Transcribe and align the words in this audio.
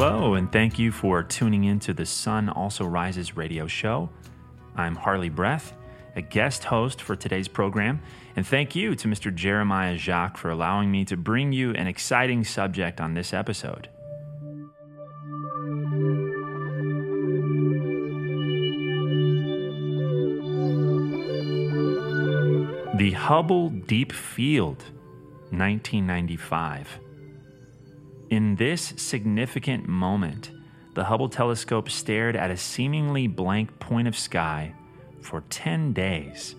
Hello, 0.00 0.34
and 0.34 0.52
thank 0.52 0.78
you 0.78 0.92
for 0.92 1.24
tuning 1.24 1.64
in 1.64 1.80
to 1.80 1.92
the 1.92 2.06
Sun 2.06 2.50
Also 2.50 2.84
Rises 2.84 3.36
radio 3.36 3.66
show. 3.66 4.08
I'm 4.76 4.94
Harley 4.94 5.28
Breath, 5.28 5.72
a 6.14 6.22
guest 6.22 6.62
host 6.62 7.02
for 7.02 7.16
today's 7.16 7.48
program, 7.48 8.00
and 8.36 8.46
thank 8.46 8.76
you 8.76 8.94
to 8.94 9.08
Mr. 9.08 9.34
Jeremiah 9.34 9.96
Jacques 9.98 10.36
for 10.36 10.50
allowing 10.50 10.92
me 10.92 11.04
to 11.06 11.16
bring 11.16 11.52
you 11.52 11.72
an 11.72 11.88
exciting 11.88 12.44
subject 12.44 13.00
on 13.00 13.14
this 13.14 13.34
episode. 13.34 13.88
The 22.96 23.10
Hubble 23.16 23.70
Deep 23.70 24.12
Field, 24.12 24.78
1995. 25.50 27.00
In 28.30 28.56
this 28.56 28.92
significant 28.96 29.88
moment, 29.88 30.50
the 30.94 31.04
Hubble 31.04 31.30
telescope 31.30 31.88
stared 31.88 32.36
at 32.36 32.50
a 32.50 32.56
seemingly 32.56 33.26
blank 33.26 33.78
point 33.78 34.06
of 34.06 34.18
sky 34.18 34.74
for 35.22 35.42
10 35.48 35.94
days. 35.94 36.54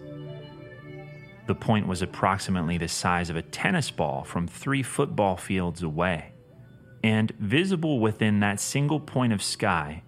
The 1.46 1.56
point 1.56 1.88
was 1.88 2.02
approximately 2.02 2.78
the 2.78 2.88
size 2.88 3.30
of 3.30 3.36
a 3.36 3.42
tennis 3.42 3.92
ball 3.92 4.24
from 4.24 4.48
three 4.48 4.82
football 4.82 5.38
fields 5.38 5.84
away. 5.84 6.32
And 7.04 7.32
visible 7.40 8.00
within 8.00 8.40
that 8.40 8.60
single 8.60 9.00
point 9.00 9.34
of 9.34 9.44
sky 9.44 10.04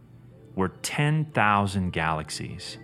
were 0.55 0.69
10,000 0.69 1.91
galaxies. 1.91 2.77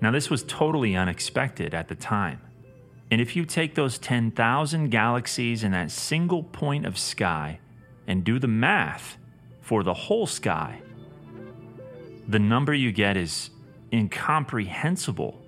Now, 0.00 0.10
this 0.10 0.30
was 0.30 0.42
totally 0.44 0.96
unexpected 0.96 1.74
at 1.74 1.88
the 1.88 1.94
time. 1.94 2.40
And 3.10 3.20
if 3.20 3.36
you 3.36 3.44
take 3.44 3.74
those 3.74 3.98
10,000 3.98 4.90
galaxies 4.90 5.62
in 5.62 5.72
that 5.72 5.90
single 5.90 6.42
point 6.42 6.86
of 6.86 6.98
sky 6.98 7.60
and 8.06 8.24
do 8.24 8.38
the 8.38 8.48
math 8.48 9.16
for 9.60 9.82
the 9.82 9.94
whole 9.94 10.26
sky, 10.26 10.80
the 12.28 12.38
number 12.38 12.74
you 12.74 12.90
get 12.90 13.16
is 13.16 13.50
incomprehensible. 13.92 15.40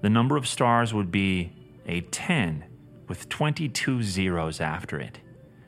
The 0.00 0.10
number 0.10 0.36
of 0.36 0.48
stars 0.48 0.92
would 0.92 1.12
be 1.12 1.52
a 1.86 2.00
10 2.00 2.64
with 3.06 3.28
22 3.28 4.02
zeros 4.02 4.60
after 4.60 4.98
it. 4.98 5.20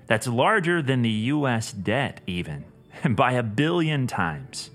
That's 0.06 0.26
larger 0.26 0.82
than 0.82 1.02
the 1.02 1.08
US 1.08 1.72
debt, 1.72 2.20
even, 2.26 2.64
by 3.10 3.32
a 3.32 3.44
billion 3.44 4.08
times. 4.08 4.70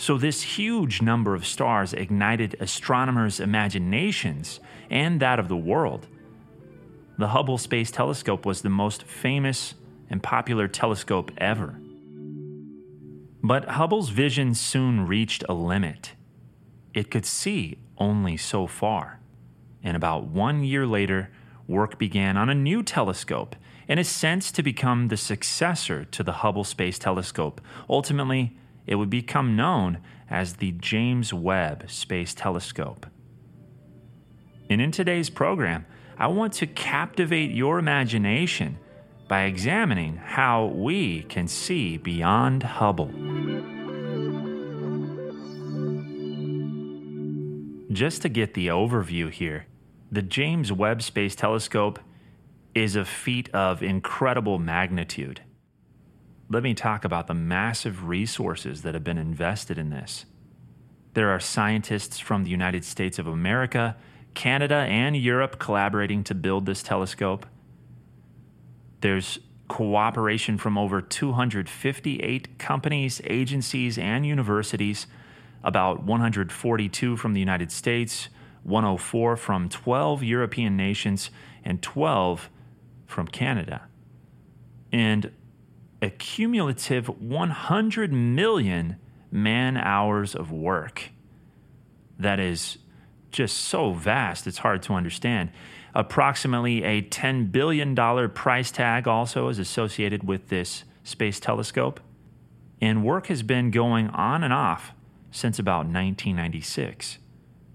So, 0.00 0.16
this 0.16 0.42
huge 0.42 1.02
number 1.02 1.34
of 1.34 1.44
stars 1.44 1.92
ignited 1.92 2.54
astronomers' 2.60 3.40
imaginations 3.40 4.60
and 4.88 5.18
that 5.18 5.40
of 5.40 5.48
the 5.48 5.56
world. 5.56 6.06
The 7.18 7.26
Hubble 7.26 7.58
Space 7.58 7.90
Telescope 7.90 8.46
was 8.46 8.62
the 8.62 8.70
most 8.70 9.02
famous 9.02 9.74
and 10.08 10.22
popular 10.22 10.68
telescope 10.68 11.32
ever. 11.38 11.80
But 13.42 13.70
Hubble's 13.70 14.10
vision 14.10 14.54
soon 14.54 15.04
reached 15.04 15.42
a 15.48 15.52
limit. 15.52 16.12
It 16.94 17.10
could 17.10 17.26
see 17.26 17.78
only 17.98 18.36
so 18.36 18.68
far. 18.68 19.18
And 19.82 19.96
about 19.96 20.28
one 20.28 20.62
year 20.62 20.86
later, 20.86 21.30
work 21.66 21.98
began 21.98 22.36
on 22.36 22.48
a 22.48 22.54
new 22.54 22.84
telescope, 22.84 23.56
in 23.88 23.98
a 23.98 24.04
sense 24.04 24.52
to 24.52 24.62
become 24.62 25.08
the 25.08 25.16
successor 25.16 26.04
to 26.04 26.22
the 26.22 26.34
Hubble 26.34 26.62
Space 26.62 27.00
Telescope, 27.00 27.60
ultimately 27.90 28.56
it 28.88 28.94
would 28.94 29.10
become 29.10 29.54
known 29.54 29.98
as 30.30 30.54
the 30.54 30.72
James 30.72 31.32
Webb 31.32 31.90
Space 31.90 32.32
Telescope. 32.32 33.06
And 34.70 34.80
in 34.80 34.90
today's 34.90 35.28
program, 35.28 35.84
I 36.16 36.26
want 36.28 36.54
to 36.54 36.66
captivate 36.66 37.50
your 37.50 37.78
imagination 37.78 38.78
by 39.28 39.42
examining 39.42 40.16
how 40.16 40.66
we 40.66 41.22
can 41.24 41.46
see 41.48 41.98
beyond 41.98 42.62
Hubble. 42.62 43.12
Just 47.92 48.22
to 48.22 48.30
get 48.30 48.54
the 48.54 48.68
overview 48.68 49.30
here, 49.30 49.66
the 50.10 50.22
James 50.22 50.72
Webb 50.72 51.02
Space 51.02 51.36
Telescope 51.36 51.98
is 52.74 52.96
a 52.96 53.04
feat 53.04 53.50
of 53.54 53.82
incredible 53.82 54.58
magnitude 54.58 55.42
let 56.50 56.62
me 56.62 56.74
talk 56.74 57.04
about 57.04 57.26
the 57.26 57.34
massive 57.34 58.08
resources 58.08 58.82
that 58.82 58.94
have 58.94 59.04
been 59.04 59.18
invested 59.18 59.78
in 59.78 59.90
this. 59.90 60.24
There 61.14 61.30
are 61.30 61.40
scientists 61.40 62.18
from 62.18 62.44
the 62.44 62.50
United 62.50 62.84
States 62.84 63.18
of 63.18 63.26
America, 63.26 63.96
Canada, 64.34 64.76
and 64.76 65.16
Europe 65.16 65.58
collaborating 65.58 66.24
to 66.24 66.34
build 66.34 66.64
this 66.64 66.82
telescope. 66.82 67.44
There's 69.00 69.38
cooperation 69.68 70.56
from 70.56 70.78
over 70.78 71.02
258 71.02 72.58
companies, 72.58 73.20
agencies, 73.24 73.98
and 73.98 74.24
universities, 74.24 75.06
about 75.62 76.02
142 76.02 77.16
from 77.16 77.34
the 77.34 77.40
United 77.40 77.70
States, 77.70 78.28
104 78.62 79.36
from 79.36 79.68
12 79.68 80.22
European 80.22 80.76
nations, 80.76 81.30
and 81.64 81.82
12 81.82 82.48
from 83.06 83.26
Canada. 83.28 83.82
And 84.92 85.30
a 86.00 86.10
cumulative 86.10 87.08
100 87.08 88.12
million 88.12 88.96
man 89.30 89.76
hours 89.76 90.34
of 90.34 90.52
work. 90.52 91.10
That 92.18 92.40
is 92.40 92.78
just 93.30 93.56
so 93.58 93.92
vast, 93.92 94.46
it's 94.46 94.58
hard 94.58 94.82
to 94.84 94.94
understand. 94.94 95.50
Approximately 95.94 96.84
a 96.84 97.02
$10 97.02 97.50
billion 97.50 97.94
price 98.30 98.70
tag 98.70 99.08
also 99.08 99.48
is 99.48 99.58
associated 99.58 100.26
with 100.26 100.48
this 100.48 100.84
space 101.02 101.40
telescope. 101.40 102.00
And 102.80 103.04
work 103.04 103.26
has 103.26 103.42
been 103.42 103.70
going 103.70 104.08
on 104.10 104.44
and 104.44 104.52
off 104.52 104.92
since 105.30 105.58
about 105.58 105.86
1996, 105.86 107.18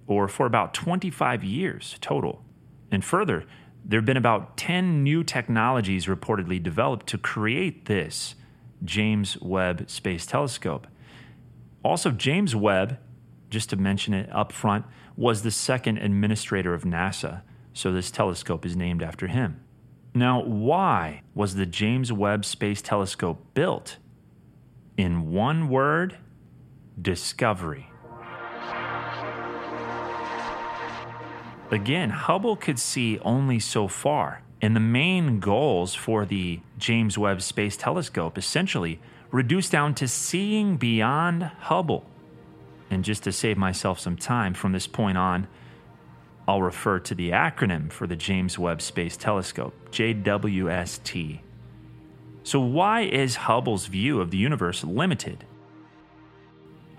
or 0.07 0.27
for 0.27 0.45
about 0.45 0.73
25 0.73 1.43
years 1.43 1.97
total. 2.01 2.43
And 2.89 3.03
further, 3.03 3.45
there 3.85 3.99
have 3.99 4.05
been 4.05 4.17
about 4.17 4.55
10 4.57 5.03
new 5.03 5.23
technologies 5.23 6.05
reportedly 6.05 6.61
developed 6.61 7.07
to 7.07 7.17
create 7.17 7.85
this 7.85 8.35
James 8.83 9.37
Webb 9.41 9.89
Space 9.89 10.25
Telescope. 10.25 10.87
Also, 11.83 12.11
James 12.11 12.55
Webb, 12.55 12.97
just 13.49 13.69
to 13.69 13.75
mention 13.75 14.13
it 14.13 14.29
up 14.31 14.51
front, 14.51 14.85
was 15.15 15.43
the 15.43 15.51
second 15.51 15.97
administrator 15.97 16.73
of 16.73 16.83
NASA, 16.83 17.41
so 17.73 17.91
this 17.91 18.09
telescope 18.09 18.65
is 18.65 18.75
named 18.75 19.03
after 19.03 19.27
him. 19.27 19.59
Now, 20.15 20.43
why 20.43 21.21
was 21.33 21.55
the 21.55 21.65
James 21.65 22.13
Webb 22.13 22.45
Space 22.45 22.81
Telescope 22.81 23.53
built? 23.53 23.97
In 24.95 25.31
one 25.31 25.69
word, 25.69 26.17
discovery. 27.01 27.89
Again, 31.73 32.11
Hubble 32.11 32.55
could 32.55 32.77
see 32.77 33.17
only 33.21 33.57
so 33.57 33.87
far, 33.87 34.43
and 34.61 34.75
the 34.75 34.79
main 34.79 35.39
goals 35.39 35.95
for 35.95 36.23
the 36.23 36.59
James 36.77 37.17
Webb 37.17 37.41
Space 37.41 37.75
Telescope 37.75 38.37
essentially 38.37 38.99
reduced 39.31 39.71
down 39.71 39.95
to 39.95 40.07
seeing 40.07 40.77
beyond 40.77 41.41
Hubble. 41.41 42.05
And 42.91 43.03
just 43.03 43.23
to 43.23 43.31
save 43.31 43.57
myself 43.57 43.99
some 43.99 44.17
time 44.17 44.53
from 44.53 44.71
this 44.71 44.85
point 44.85 45.17
on, 45.17 45.47
I'll 46.47 46.61
refer 46.61 46.99
to 46.99 47.15
the 47.15 47.31
acronym 47.31 47.91
for 47.91 48.05
the 48.05 48.15
James 48.15 48.59
Webb 48.59 48.79
Space 48.79 49.17
Telescope, 49.17 49.73
JWST. 49.89 51.39
So, 52.43 52.59
why 52.59 53.01
is 53.01 53.35
Hubble's 53.35 53.87
view 53.87 54.21
of 54.21 54.29
the 54.29 54.37
universe 54.37 54.83
limited? 54.83 55.43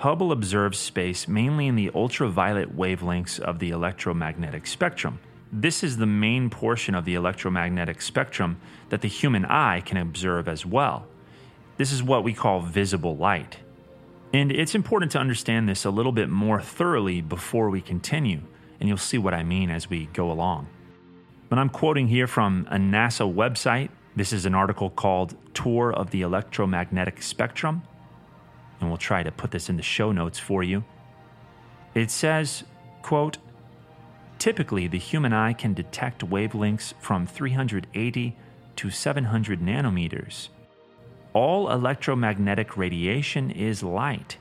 Hubble 0.04 0.32
observes 0.32 0.78
space 0.78 1.26
mainly 1.26 1.66
in 1.66 1.76
the 1.76 1.90
ultraviolet 1.94 2.76
wavelengths 2.76 3.40
of 3.40 3.58
the 3.58 3.70
electromagnetic 3.70 4.66
spectrum. 4.66 5.18
This 5.50 5.82
is 5.82 5.96
the 5.96 6.04
main 6.04 6.50
portion 6.50 6.94
of 6.94 7.06
the 7.06 7.14
electromagnetic 7.14 8.02
spectrum 8.02 8.60
that 8.90 9.00
the 9.00 9.08
human 9.08 9.46
eye 9.46 9.80
can 9.80 9.96
observe 9.96 10.46
as 10.46 10.66
well. 10.66 11.06
This 11.78 11.90
is 11.90 12.02
what 12.02 12.22
we 12.22 12.34
call 12.34 12.60
visible 12.60 13.16
light. 13.16 13.60
And 14.34 14.52
it's 14.52 14.74
important 14.74 15.10
to 15.12 15.18
understand 15.18 15.70
this 15.70 15.86
a 15.86 15.90
little 15.90 16.12
bit 16.12 16.28
more 16.28 16.60
thoroughly 16.60 17.22
before 17.22 17.70
we 17.70 17.80
continue, 17.80 18.42
and 18.80 18.90
you'll 18.90 18.98
see 18.98 19.16
what 19.16 19.32
I 19.32 19.42
mean 19.42 19.70
as 19.70 19.88
we 19.88 20.04
go 20.12 20.30
along. 20.30 20.66
But 21.48 21.58
I'm 21.58 21.70
quoting 21.70 22.08
here 22.08 22.26
from 22.26 22.68
a 22.70 22.76
NASA 22.76 23.24
website. 23.34 23.88
This 24.14 24.34
is 24.34 24.44
an 24.44 24.54
article 24.54 24.90
called 24.90 25.34
Tour 25.54 25.94
of 25.94 26.10
the 26.10 26.20
Electromagnetic 26.20 27.22
Spectrum 27.22 27.84
and 28.84 28.90
we'll 28.90 28.98
try 28.98 29.22
to 29.22 29.32
put 29.32 29.50
this 29.50 29.70
in 29.70 29.76
the 29.78 29.82
show 29.82 30.12
notes 30.12 30.38
for 30.38 30.62
you. 30.62 30.84
It 31.94 32.10
says, 32.10 32.64
quote, 33.00 33.38
Typically, 34.38 34.86
the 34.86 34.98
human 34.98 35.32
eye 35.32 35.54
can 35.54 35.72
detect 35.72 36.28
wavelengths 36.28 36.92
from 37.00 37.26
380 37.26 38.36
to 38.76 38.90
700 38.90 39.60
nanometers. 39.60 40.48
All 41.32 41.70
electromagnetic 41.70 42.76
radiation 42.76 43.50
is 43.50 43.82
light, 43.82 44.36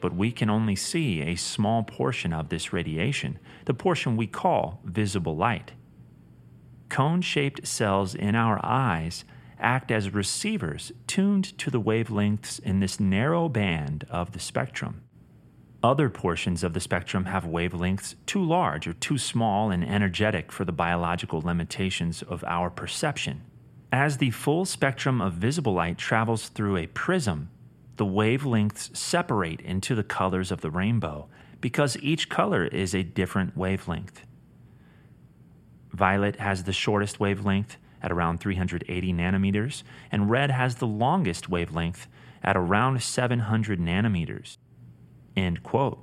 but 0.00 0.14
we 0.14 0.32
can 0.32 0.48
only 0.48 0.74
see 0.74 1.20
a 1.20 1.36
small 1.36 1.82
portion 1.82 2.32
of 2.32 2.48
this 2.48 2.72
radiation, 2.72 3.38
the 3.66 3.74
portion 3.74 4.16
we 4.16 4.26
call 4.26 4.80
visible 4.82 5.36
light. 5.36 5.72
cone 6.88 7.20
shaped 7.20 7.66
cells 7.66 8.14
in 8.14 8.34
our 8.34 8.58
eyes 8.64 9.26
act 9.60 9.90
as 9.90 10.14
receivers 10.14 10.92
tuned 11.06 11.56
to 11.58 11.70
the 11.70 11.80
wavelengths 11.80 12.60
in 12.60 12.80
this 12.80 13.00
narrow 13.00 13.48
band 13.48 14.06
of 14.10 14.32
the 14.32 14.40
spectrum. 14.40 15.02
Other 15.82 16.10
portions 16.10 16.64
of 16.64 16.72
the 16.72 16.80
spectrum 16.80 17.26
have 17.26 17.44
wavelengths 17.44 18.16
too 18.26 18.42
large 18.42 18.88
or 18.88 18.94
too 18.94 19.16
small 19.16 19.70
and 19.70 19.84
energetic 19.84 20.50
for 20.50 20.64
the 20.64 20.72
biological 20.72 21.40
limitations 21.40 22.22
of 22.22 22.42
our 22.44 22.68
perception. 22.68 23.42
As 23.92 24.18
the 24.18 24.30
full 24.30 24.64
spectrum 24.64 25.20
of 25.20 25.34
visible 25.34 25.74
light 25.74 25.96
travels 25.96 26.48
through 26.48 26.76
a 26.76 26.88
prism, 26.88 27.50
the 27.96 28.04
wavelengths 28.04 28.96
separate 28.96 29.60
into 29.60 29.94
the 29.94 30.02
colors 30.02 30.50
of 30.50 30.60
the 30.60 30.70
rainbow 30.70 31.28
because 31.60 31.96
each 31.98 32.28
color 32.28 32.66
is 32.66 32.94
a 32.94 33.02
different 33.02 33.56
wavelength. 33.56 34.24
Violet 35.92 36.36
has 36.36 36.64
the 36.64 36.72
shortest 36.72 37.18
wavelength 37.18 37.76
at 38.02 38.12
around 38.12 38.38
380 38.38 39.12
nanometers, 39.12 39.82
and 40.10 40.30
red 40.30 40.50
has 40.50 40.76
the 40.76 40.86
longest 40.86 41.48
wavelength 41.48 42.06
at 42.42 42.56
around 42.56 43.02
700 43.02 43.80
nanometers. 43.80 44.56
End 45.36 45.62
quote. 45.62 45.98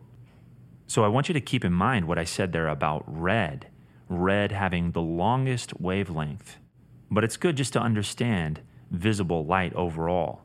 So 0.87 1.03
I 1.03 1.07
want 1.07 1.29
you 1.29 1.33
to 1.33 1.41
keep 1.41 1.65
in 1.65 1.73
mind 1.73 2.07
what 2.07 2.19
I 2.19 2.23
said 2.23 2.51
there 2.51 2.67
about 2.67 3.03
red, 3.07 3.67
red 4.07 4.51
having 4.51 4.91
the 4.91 5.01
longest 5.01 5.79
wavelength 5.79 6.57
but 7.15 7.23
it's 7.23 7.37
good 7.37 7.57
just 7.57 7.73
to 7.73 7.79
understand 7.79 8.61
visible 8.91 9.45
light 9.45 9.73
overall. 9.73 10.41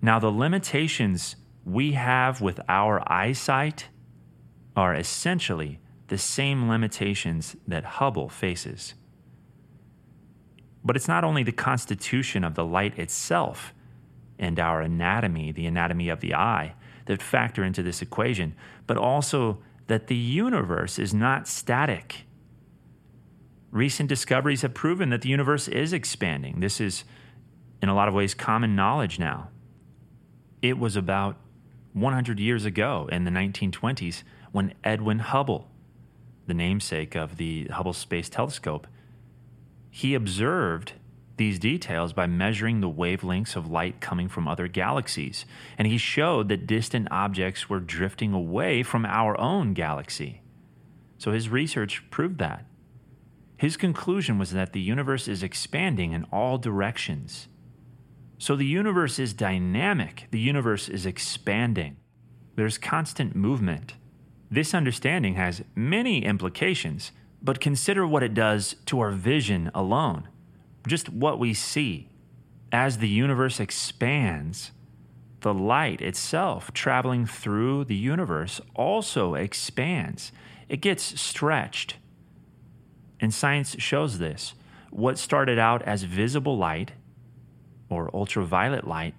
Now, 0.00 0.18
the 0.18 0.30
limitations 0.30 1.36
we 1.64 1.92
have 1.92 2.40
with 2.40 2.60
our 2.68 3.02
eyesight 3.10 3.88
are 4.76 4.94
essentially 4.94 5.80
the 6.06 6.18
same 6.18 6.68
limitations 6.68 7.56
that 7.66 7.84
Hubble 7.84 8.28
faces. 8.28 8.94
But 10.84 10.96
it's 10.96 11.08
not 11.08 11.24
only 11.24 11.42
the 11.42 11.52
constitution 11.52 12.44
of 12.44 12.54
the 12.54 12.64
light 12.64 12.98
itself 12.98 13.74
and 14.38 14.58
our 14.60 14.80
anatomy, 14.80 15.52
the 15.52 15.66
anatomy 15.66 16.08
of 16.08 16.20
the 16.20 16.34
eye, 16.34 16.74
that 17.06 17.22
factor 17.22 17.64
into 17.64 17.82
this 17.82 18.02
equation, 18.02 18.54
but 18.86 18.96
also 18.96 19.58
that 19.88 20.06
the 20.06 20.16
universe 20.16 20.98
is 20.98 21.12
not 21.12 21.48
static. 21.48 22.26
Recent 23.70 24.08
discoveries 24.08 24.62
have 24.62 24.74
proven 24.74 25.10
that 25.10 25.22
the 25.22 25.28
universe 25.28 25.68
is 25.68 25.92
expanding. 25.92 26.60
This 26.60 26.80
is, 26.80 27.04
in 27.82 27.88
a 27.88 27.94
lot 27.94 28.08
of 28.08 28.14
ways, 28.14 28.34
common 28.34 28.76
knowledge 28.76 29.18
now. 29.18 29.48
It 30.62 30.78
was 30.78 30.96
about 30.96 31.36
100 31.92 32.38
years 32.38 32.64
ago 32.64 33.08
in 33.10 33.24
the 33.24 33.30
1920s 33.30 34.22
when 34.52 34.74
Edwin 34.84 35.18
Hubble, 35.18 35.68
the 36.46 36.54
namesake 36.54 37.14
of 37.14 37.36
the 37.36 37.64
Hubble 37.66 37.92
Space 37.92 38.28
Telescope, 38.28 38.86
he 39.90 40.14
observed 40.14 40.92
these 41.38 41.58
details 41.58 42.12
by 42.12 42.26
measuring 42.26 42.80
the 42.80 42.90
wavelengths 42.90 43.56
of 43.56 43.70
light 43.70 44.00
coming 44.00 44.28
from 44.28 44.46
other 44.46 44.68
galaxies. 44.68 45.46
And 45.78 45.86
he 45.88 45.96
showed 45.96 46.48
that 46.48 46.66
distant 46.66 47.08
objects 47.10 47.68
were 47.68 47.80
drifting 47.80 48.32
away 48.32 48.82
from 48.82 49.06
our 49.06 49.38
own 49.40 49.72
galaxy. 49.72 50.42
So 51.16 51.32
his 51.32 51.48
research 51.48 52.02
proved 52.10 52.38
that. 52.38 52.64
His 53.56 53.76
conclusion 53.76 54.38
was 54.38 54.52
that 54.52 54.72
the 54.72 54.80
universe 54.80 55.26
is 55.26 55.42
expanding 55.42 56.12
in 56.12 56.24
all 56.32 56.58
directions. 56.58 57.48
So 58.38 58.54
the 58.54 58.66
universe 58.66 59.18
is 59.18 59.32
dynamic, 59.32 60.28
the 60.30 60.38
universe 60.38 60.88
is 60.88 61.06
expanding. 61.06 61.96
There's 62.54 62.78
constant 62.78 63.34
movement. 63.34 63.94
This 64.50 64.74
understanding 64.74 65.34
has 65.34 65.62
many 65.74 66.24
implications, 66.24 67.10
but 67.42 67.60
consider 67.60 68.06
what 68.06 68.22
it 68.22 68.34
does 68.34 68.76
to 68.86 69.00
our 69.00 69.10
vision 69.10 69.70
alone, 69.74 70.28
just 70.86 71.08
what 71.08 71.38
we 71.38 71.54
see. 71.54 72.08
As 72.70 72.98
the 72.98 73.08
universe 73.08 73.60
expands, 73.60 74.72
the 75.40 75.54
light 75.54 76.00
itself 76.00 76.72
traveling 76.72 77.26
through 77.26 77.84
the 77.84 77.94
universe 77.94 78.60
also 78.74 79.34
expands. 79.34 80.32
It 80.68 80.80
gets 80.80 81.20
stretched 81.20 81.96
and 83.20 83.32
science 83.32 83.76
shows 83.78 84.18
this. 84.18 84.54
What 84.90 85.18
started 85.18 85.58
out 85.58 85.82
as 85.82 86.04
visible 86.04 86.56
light 86.56 86.92
or 87.88 88.14
ultraviolet 88.14 88.86
light 88.86 89.14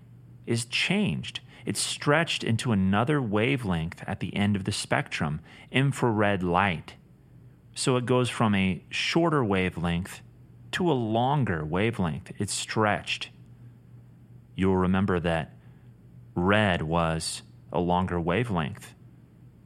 is 0.45 0.65
changed. 0.65 1.41
It's 1.65 1.81
stretched 1.81 2.43
into 2.43 2.71
another 2.71 3.21
wavelength 3.21 4.03
at 4.07 4.19
the 4.19 4.35
end 4.35 4.55
of 4.55 4.63
the 4.63 4.71
spectrum, 4.71 5.41
infrared 5.71 6.41
light. 6.41 6.95
So 7.79 7.95
it 7.95 8.05
goes 8.05 8.29
from 8.29 8.55
a 8.55 8.83
shorter 8.89 9.41
wavelength 9.41 10.19
to 10.71 10.91
a 10.91 10.93
longer 10.93 11.63
wavelength. 11.63 12.33
It's 12.37 12.53
stretched. 12.53 13.29
You'll 14.53 14.75
remember 14.75 15.17
that 15.21 15.53
red 16.35 16.81
was 16.81 17.41
a 17.71 17.79
longer 17.79 18.19
wavelength 18.19 18.95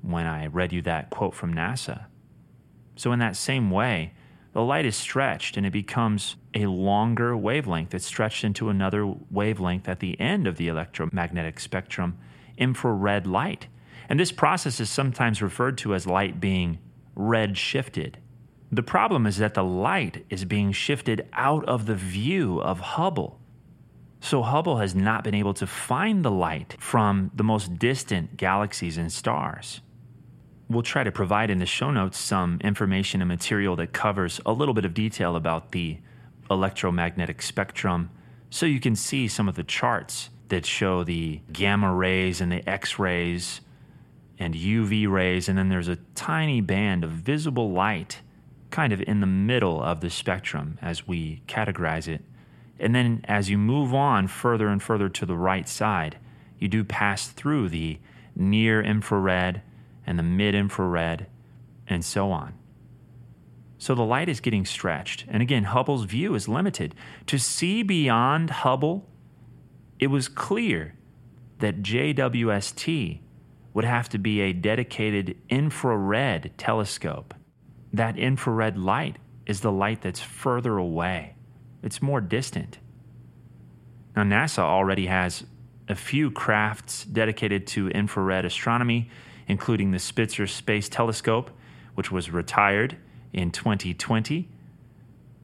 when 0.04 0.28
I 0.28 0.46
read 0.46 0.72
you 0.72 0.84
that 0.84 1.10
quote 1.10 1.34
from 1.34 1.56
NASA. 1.56 2.06
So, 2.96 3.12
in 3.14 3.18
that 3.18 3.36
same 3.36 3.72
way, 3.72 4.14
the 4.52 4.62
light 4.62 4.86
is 4.86 4.96
stretched 4.96 5.58
and 5.58 5.66
it 5.66 5.74
becomes 5.74 6.36
a 6.54 6.68
longer 6.68 7.36
wavelength. 7.36 7.96
It's 7.96 8.06
stretched 8.06 8.44
into 8.44 8.70
another 8.70 9.12
wavelength 9.32 9.90
at 9.90 10.02
the 10.02 10.20
end 10.20 10.46
of 10.46 10.58
the 10.58 10.68
electromagnetic 10.68 11.60
spectrum, 11.60 12.20
infrared 12.60 13.26
light. 13.26 13.70
And 14.08 14.20
this 14.20 14.32
process 14.32 14.80
is 14.80 14.92
sometimes 14.92 15.42
referred 15.42 15.80
to 15.80 15.96
as 15.96 16.06
light 16.06 16.40
being 16.40 16.78
red 17.16 17.58
shifted. 17.58 18.18
The 18.72 18.84
problem 18.84 19.26
is 19.26 19.38
that 19.38 19.54
the 19.54 19.64
light 19.64 20.26
is 20.30 20.46
being 20.46 20.72
shifted 20.72 21.28
out 21.34 21.64
of 21.66 21.86
the 21.86 21.96
view 21.96 22.60
of 22.60 22.80
Hubble. 22.80 23.40
So 24.20 24.42
Hubble 24.42 24.78
has 24.78 24.96
not 24.96 25.24
been 25.24 25.36
able 25.36 25.54
to 25.56 25.68
find 25.68 26.24
the 26.24 26.32
light 26.32 26.76
from 26.80 27.30
the 27.36 27.44
most 27.44 27.78
distant 27.78 28.38
galaxies 28.38 28.98
and 28.98 29.12
stars 29.12 29.82
we'll 30.74 30.84
try 30.84 31.04
to 31.04 31.12
provide 31.12 31.50
in 31.50 31.60
the 31.60 31.66
show 31.66 31.92
notes 31.92 32.18
some 32.18 32.60
information 32.64 33.22
and 33.22 33.28
material 33.28 33.76
that 33.76 33.94
covers 33.94 34.42
a 34.46 34.52
little 34.52 34.74
bit 34.74 34.86
of 34.86 34.94
detail 34.94 35.36
about 35.36 35.72
the 35.72 35.98
electromagnetic 36.50 37.42
spectrum 37.42 38.10
so 38.50 38.66
you 38.66 38.80
can 38.80 38.96
see 38.96 39.28
some 39.28 39.48
of 39.48 39.56
the 39.56 39.64
charts 39.64 40.30
that 40.50 40.66
show 40.66 41.04
the 41.04 41.42
gamma 41.52 41.94
rays 41.94 42.42
and 42.42 42.52
the 42.52 42.68
X 42.68 43.00
rays 43.00 43.62
and 44.40 44.54
UV 44.54 45.10
rays. 45.10 45.48
And 45.48 45.58
then 45.58 45.70
there's 45.70 45.88
a 45.88 45.98
tiny 46.16 46.62
band 46.62 47.04
of 47.04 47.12
visible 47.12 47.72
light 47.72 48.22
kind 48.70 48.92
of 48.92 49.02
in 49.04 49.20
the 49.20 49.28
middle 49.28 49.82
of 49.82 50.02
the 50.02 50.10
spectrum 50.10 50.80
as 50.82 51.08
we 51.08 51.42
categorize 51.48 52.08
it. 52.08 52.24
And 52.80 52.96
then 52.96 53.24
as 53.26 53.50
you 53.50 53.58
move 53.58 53.94
on 53.94 54.28
further 54.28 54.68
and 54.68 54.82
further 54.82 55.10
to 55.10 55.26
the 55.26 55.38
right 55.38 55.70
side, 55.70 56.18
you 56.58 56.68
do 56.68 56.84
pass 56.84 57.28
through 57.28 57.70
the 57.70 58.00
near 58.36 58.82
infrared 58.82 59.62
and 60.06 60.18
the 60.18 60.24
mid 60.24 60.56
infrared, 60.56 61.28
and 61.88 62.04
so 62.04 62.32
on. 62.32 62.54
So 63.78 63.96
the 63.96 64.04
light 64.04 64.30
is 64.30 64.40
getting 64.40 64.66
stretched. 64.66 65.26
And 65.28 65.42
again, 65.42 65.66
Hubble's 65.66 66.06
view 66.06 66.36
is 66.36 66.48
limited. 66.48 66.96
To 67.28 67.38
see 67.38 67.84
beyond 67.84 68.50
Hubble, 68.50 69.10
it 70.00 70.08
was 70.08 70.28
clear 70.28 70.96
that 71.60 71.82
JWST 71.82 73.20
would 73.74 73.86
have 73.86 74.10
to 74.10 74.18
be 74.18 74.42
a 74.42 74.54
dedicated 74.54 75.38
infrared 75.50 76.52
telescope. 76.58 77.34
That 77.92 78.18
infrared 78.18 78.78
light 78.78 79.18
is 79.46 79.62
the 79.62 79.72
light 79.72 80.02
that's 80.02 80.22
further 80.22 80.78
away, 80.78 81.36
it's 81.82 82.02
more 82.02 82.22
distant. 82.22 82.80
Now, 84.16 84.24
NASA 84.24 84.60
already 84.60 85.08
has 85.08 85.44
a 85.90 85.96
few 85.96 86.30
crafts 86.32 87.04
dedicated 87.04 87.66
to 87.68 87.90
infrared 87.90 88.46
astronomy 88.46 89.10
including 89.48 89.92
the 89.92 90.00
Spitzer 90.00 90.48
Space 90.48 90.90
Telescope, 90.90 91.52
which 91.96 92.12
was 92.12 92.32
retired 92.32 92.98
in 93.32 93.52
2020. 93.52 94.48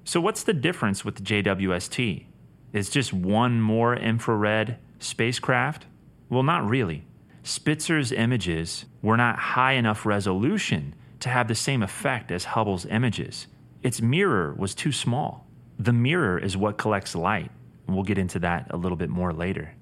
So, 0.03 0.21
what's 0.21 0.43
the 0.43 0.53
difference 0.53 1.05
with 1.05 1.15
the 1.15 1.21
JWST? 1.21 2.25
It's 2.73 2.89
just 2.89 3.13
one 3.13 3.61
more 3.61 3.95
infrared 3.95 4.77
spacecraft? 4.99 5.85
Well, 6.29 6.43
not 6.43 6.67
really. 6.67 7.05
Spitzer's 7.43 8.11
images 8.11 8.85
were 9.01 9.17
not 9.17 9.39
high 9.39 9.73
enough 9.73 10.05
resolution 10.05 10.95
to 11.19 11.29
have 11.29 11.47
the 11.47 11.55
same 11.55 11.83
effect 11.83 12.31
as 12.31 12.45
Hubble's 12.45 12.85
images. 12.85 13.47
Its 13.81 14.01
mirror 14.01 14.53
was 14.57 14.75
too 14.75 14.91
small. 14.91 15.47
The 15.77 15.93
mirror 15.93 16.37
is 16.37 16.57
what 16.57 16.77
collects 16.77 17.15
light. 17.15 17.51
We'll 17.87 18.03
get 18.03 18.17
into 18.17 18.39
that 18.39 18.67
a 18.69 18.77
little 18.77 18.97
bit 18.97 19.09
more 19.09 19.33
later. 19.33 19.73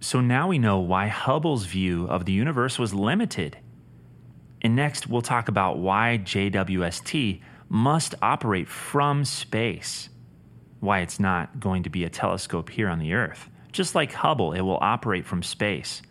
So 0.00 0.20
now 0.20 0.48
we 0.48 0.58
know 0.58 0.78
why 0.78 1.08
Hubble's 1.08 1.64
view 1.64 2.06
of 2.06 2.24
the 2.24 2.32
universe 2.32 2.78
was 2.78 2.94
limited. 2.94 3.58
And 4.60 4.76
next, 4.76 5.08
we'll 5.08 5.22
talk 5.22 5.48
about 5.48 5.78
why 5.78 6.20
JWST 6.22 7.40
must 7.68 8.14
operate 8.22 8.68
from 8.68 9.24
space, 9.24 10.08
why 10.80 11.00
it's 11.00 11.18
not 11.18 11.58
going 11.58 11.82
to 11.84 11.90
be 11.90 12.04
a 12.04 12.10
telescope 12.10 12.70
here 12.70 12.88
on 12.88 12.98
the 12.98 13.12
Earth. 13.12 13.48
Just 13.72 13.94
like 13.94 14.12
Hubble, 14.12 14.52
it 14.52 14.60
will 14.60 14.78
operate 14.80 15.24
from 15.24 15.42
space. 15.42 16.02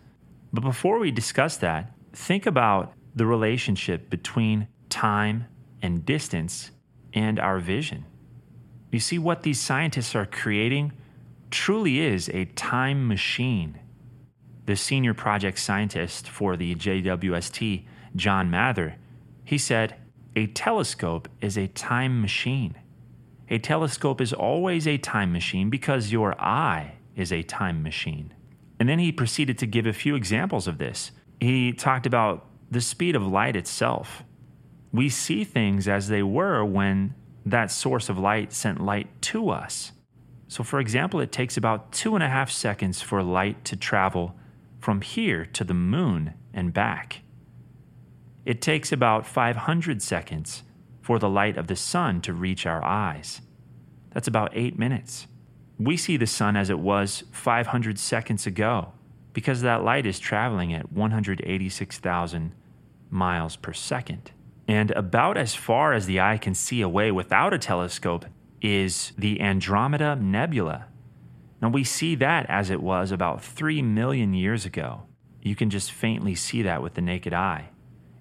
But 0.52 0.62
before 0.62 0.98
we 0.98 1.10
discuss 1.10 1.56
that, 1.58 1.92
think 2.12 2.46
about 2.46 2.92
the 3.14 3.26
relationship 3.26 4.10
between 4.10 4.68
time 4.88 5.46
and 5.80 6.04
distance 6.04 6.70
and 7.14 7.38
our 7.38 7.58
vision. 7.58 8.04
You 8.90 9.00
see, 9.00 9.18
what 9.18 9.42
these 9.42 9.60
scientists 9.60 10.14
are 10.14 10.26
creating 10.26 10.92
truly 11.50 12.00
is 12.00 12.28
a 12.28 12.44
time 12.44 13.08
machine. 13.08 13.78
The 14.66 14.76
senior 14.76 15.14
project 15.14 15.58
scientist 15.58 16.28
for 16.28 16.56
the 16.56 16.74
JWST, 16.74 17.86
John 18.14 18.50
Mather, 18.50 18.96
he 19.44 19.58
said, 19.58 19.96
A 20.36 20.46
telescope 20.48 21.28
is 21.40 21.56
a 21.56 21.68
time 21.68 22.20
machine. 22.20 22.76
A 23.48 23.58
telescope 23.58 24.20
is 24.20 24.32
always 24.32 24.86
a 24.86 24.98
time 24.98 25.32
machine 25.32 25.68
because 25.68 26.12
your 26.12 26.40
eye 26.40 26.94
is 27.16 27.32
a 27.32 27.42
time 27.42 27.82
machine. 27.82 28.32
And 28.82 28.88
then 28.88 28.98
he 28.98 29.12
proceeded 29.12 29.58
to 29.58 29.66
give 29.66 29.86
a 29.86 29.92
few 29.92 30.16
examples 30.16 30.66
of 30.66 30.78
this. 30.78 31.12
He 31.38 31.72
talked 31.72 32.04
about 32.04 32.46
the 32.68 32.80
speed 32.80 33.14
of 33.14 33.24
light 33.24 33.54
itself. 33.54 34.24
We 34.90 35.08
see 35.08 35.44
things 35.44 35.86
as 35.86 36.08
they 36.08 36.24
were 36.24 36.64
when 36.64 37.14
that 37.46 37.70
source 37.70 38.08
of 38.08 38.18
light 38.18 38.52
sent 38.52 38.82
light 38.82 39.22
to 39.22 39.50
us. 39.50 39.92
So, 40.48 40.64
for 40.64 40.80
example, 40.80 41.20
it 41.20 41.30
takes 41.30 41.56
about 41.56 41.92
two 41.92 42.16
and 42.16 42.24
a 42.24 42.28
half 42.28 42.50
seconds 42.50 43.00
for 43.00 43.22
light 43.22 43.64
to 43.66 43.76
travel 43.76 44.34
from 44.80 45.00
here 45.00 45.44
to 45.44 45.62
the 45.62 45.74
moon 45.74 46.34
and 46.52 46.74
back. 46.74 47.20
It 48.44 48.60
takes 48.60 48.90
about 48.90 49.28
500 49.28 50.02
seconds 50.02 50.64
for 51.00 51.20
the 51.20 51.28
light 51.28 51.56
of 51.56 51.68
the 51.68 51.76
sun 51.76 52.20
to 52.22 52.32
reach 52.32 52.66
our 52.66 52.82
eyes. 52.84 53.42
That's 54.10 54.26
about 54.26 54.50
eight 54.54 54.76
minutes. 54.76 55.28
We 55.84 55.96
see 55.96 56.16
the 56.16 56.28
sun 56.28 56.56
as 56.56 56.70
it 56.70 56.78
was 56.78 57.24
500 57.32 57.98
seconds 57.98 58.46
ago 58.46 58.92
because 59.32 59.62
that 59.62 59.82
light 59.82 60.06
is 60.06 60.20
traveling 60.20 60.72
at 60.72 60.92
186,000 60.92 62.52
miles 63.10 63.56
per 63.56 63.72
second. 63.72 64.30
And 64.68 64.92
about 64.92 65.36
as 65.36 65.56
far 65.56 65.92
as 65.92 66.06
the 66.06 66.20
eye 66.20 66.38
can 66.38 66.54
see 66.54 66.82
away 66.82 67.10
without 67.10 67.52
a 67.52 67.58
telescope 67.58 68.26
is 68.60 69.12
the 69.18 69.40
Andromeda 69.40 70.14
Nebula. 70.14 70.86
Now, 71.60 71.70
we 71.70 71.82
see 71.82 72.14
that 72.14 72.46
as 72.48 72.70
it 72.70 72.80
was 72.80 73.10
about 73.10 73.42
3 73.42 73.82
million 73.82 74.34
years 74.34 74.64
ago. 74.64 75.02
You 75.42 75.56
can 75.56 75.68
just 75.68 75.90
faintly 75.90 76.36
see 76.36 76.62
that 76.62 76.80
with 76.80 76.94
the 76.94 77.00
naked 77.00 77.32
eye 77.32 77.70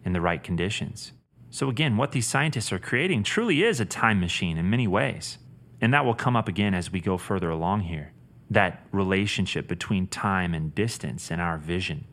in 0.03 0.13
the 0.13 0.21
right 0.21 0.43
conditions. 0.43 1.11
So, 1.51 1.69
again, 1.69 1.95
what 1.95 2.11
these 2.11 2.27
scientists 2.27 2.71
are 2.71 2.79
creating 2.79 3.21
truly 3.21 3.63
is 3.63 3.79
a 3.79 3.85
time 3.85 4.19
machine 4.19 4.57
in 4.57 4.69
many 4.69 4.87
ways. 4.87 5.37
And 5.81 5.93
that 5.93 6.05
will 6.05 6.13
come 6.13 6.35
up 6.35 6.47
again 6.47 6.73
as 6.73 6.91
we 6.91 7.01
go 7.01 7.17
further 7.17 7.49
along 7.49 7.81
here 7.81 8.13
that 8.51 8.85
relationship 8.91 9.65
between 9.65 10.05
time 10.07 10.53
and 10.53 10.75
distance 10.75 11.31
and 11.31 11.41
our 11.41 11.57
vision. 11.57 12.03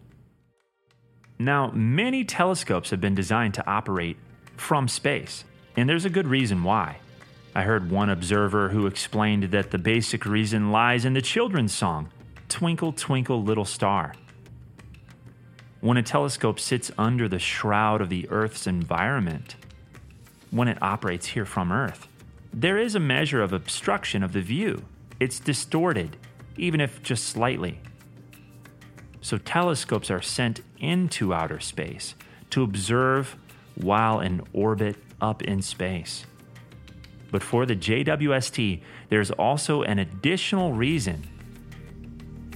Now, 1.36 1.72
many 1.72 2.24
telescopes 2.24 2.90
have 2.90 3.00
been 3.00 3.16
designed 3.16 3.54
to 3.54 3.66
operate 3.68 4.16
from 4.56 4.88
space, 4.88 5.44
and 5.76 5.88
there's 5.88 6.04
a 6.04 6.10
good 6.10 6.28
reason 6.28 6.62
why. 6.62 6.98
I 7.54 7.62
heard 7.62 7.90
one 7.90 8.08
observer 8.08 8.68
who 8.68 8.86
explained 8.86 9.44
that 9.44 9.72
the 9.72 9.78
basic 9.78 10.24
reason 10.24 10.70
lies 10.70 11.04
in 11.04 11.14
the 11.14 11.22
children's 11.22 11.74
song, 11.74 12.10
Twinkle, 12.48 12.92
Twinkle, 12.92 13.42
Little 13.42 13.64
Star. 13.64 14.14
When 15.80 15.96
a 15.96 16.02
telescope 16.02 16.58
sits 16.58 16.90
under 16.98 17.28
the 17.28 17.38
shroud 17.38 18.00
of 18.00 18.08
the 18.08 18.28
Earth's 18.30 18.66
environment, 18.66 19.56
when 20.50 20.66
it 20.66 20.82
operates 20.82 21.26
here 21.26 21.44
from 21.44 21.70
Earth, 21.70 22.07
there 22.60 22.76
is 22.76 22.96
a 22.96 23.00
measure 23.00 23.40
of 23.40 23.52
obstruction 23.52 24.24
of 24.24 24.32
the 24.32 24.40
view. 24.40 24.84
It's 25.20 25.38
distorted, 25.38 26.16
even 26.56 26.80
if 26.80 27.00
just 27.04 27.26
slightly. 27.28 27.78
So 29.20 29.38
telescopes 29.38 30.10
are 30.10 30.20
sent 30.20 30.62
into 30.80 31.32
outer 31.32 31.60
space 31.60 32.16
to 32.50 32.64
observe 32.64 33.36
while 33.76 34.18
in 34.18 34.42
orbit 34.52 34.96
up 35.20 35.42
in 35.42 35.62
space. 35.62 36.26
But 37.30 37.44
for 37.44 37.64
the 37.64 37.76
JWST, 37.76 38.82
there's 39.08 39.30
also 39.30 39.82
an 39.82 40.00
additional 40.00 40.72
reason 40.72 41.28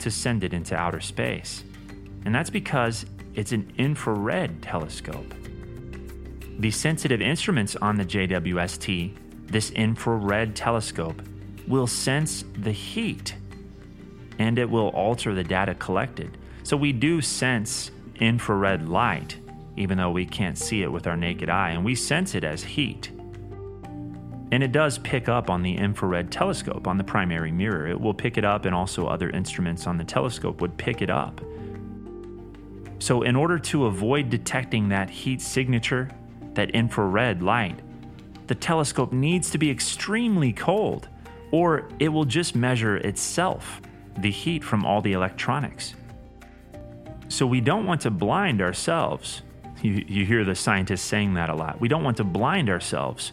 to 0.00 0.10
send 0.10 0.42
it 0.42 0.52
into 0.52 0.74
outer 0.74 1.00
space, 1.00 1.62
and 2.24 2.34
that's 2.34 2.50
because 2.50 3.06
it's 3.34 3.52
an 3.52 3.72
infrared 3.78 4.62
telescope. 4.62 5.32
The 6.58 6.72
sensitive 6.72 7.20
instruments 7.20 7.76
on 7.76 7.96
the 7.96 8.04
JWST, 8.04 9.16
this 9.52 9.70
infrared 9.70 10.56
telescope, 10.56 11.22
will 11.68 11.86
sense 11.86 12.44
the 12.58 12.72
heat 12.72 13.36
and 14.38 14.58
it 14.58 14.68
will 14.68 14.88
alter 14.88 15.34
the 15.34 15.44
data 15.44 15.74
collected. 15.74 16.36
So 16.64 16.76
we 16.76 16.92
do 16.92 17.20
sense 17.20 17.90
infrared 18.16 18.88
light, 18.88 19.38
even 19.76 19.98
though 19.98 20.10
we 20.10 20.26
can't 20.26 20.58
see 20.58 20.82
it 20.82 20.90
with 20.90 21.06
our 21.06 21.16
naked 21.16 21.48
eye, 21.48 21.70
and 21.70 21.84
we 21.84 21.94
sense 21.94 22.34
it 22.34 22.44
as 22.44 22.62
heat. 22.62 23.10
And 24.50 24.62
it 24.62 24.72
does 24.72 24.98
pick 24.98 25.28
up 25.28 25.48
on 25.48 25.62
the 25.62 25.74
infrared 25.74 26.30
telescope 26.30 26.86
on 26.86 26.98
the 26.98 27.04
primary 27.04 27.52
mirror. 27.52 27.86
It 27.86 28.00
will 28.00 28.14
pick 28.14 28.36
it 28.36 28.44
up, 28.44 28.64
and 28.64 28.74
also 28.74 29.06
other 29.06 29.30
instruments 29.30 29.86
on 29.86 29.96
the 29.96 30.04
telescope 30.04 30.60
would 30.60 30.76
pick 30.76 31.00
it 31.02 31.10
up. 31.10 31.40
So, 32.98 33.22
in 33.22 33.34
order 33.34 33.58
to 33.58 33.86
avoid 33.86 34.30
detecting 34.30 34.88
that 34.90 35.10
heat 35.10 35.40
signature, 35.40 36.10
that 36.54 36.70
infrared 36.70 37.42
light, 37.42 37.80
the 38.52 38.58
telescope 38.58 39.14
needs 39.14 39.48
to 39.48 39.56
be 39.56 39.70
extremely 39.70 40.52
cold, 40.52 41.08
or 41.52 41.88
it 41.98 42.10
will 42.10 42.26
just 42.26 42.54
measure 42.54 42.98
itself, 42.98 43.80
the 44.18 44.30
heat 44.30 44.62
from 44.62 44.84
all 44.84 45.00
the 45.00 45.14
electronics. 45.14 45.94
So 47.28 47.46
we 47.46 47.62
don't 47.62 47.86
want 47.86 48.02
to 48.02 48.10
blind 48.10 48.60
ourselves. 48.60 49.40
You, 49.80 50.04
you 50.06 50.26
hear 50.26 50.44
the 50.44 50.54
scientists 50.54 51.00
saying 51.00 51.32
that 51.32 51.48
a 51.48 51.54
lot. 51.54 51.80
We 51.80 51.88
don't 51.88 52.04
want 52.04 52.18
to 52.18 52.24
blind 52.24 52.68
ourselves. 52.68 53.32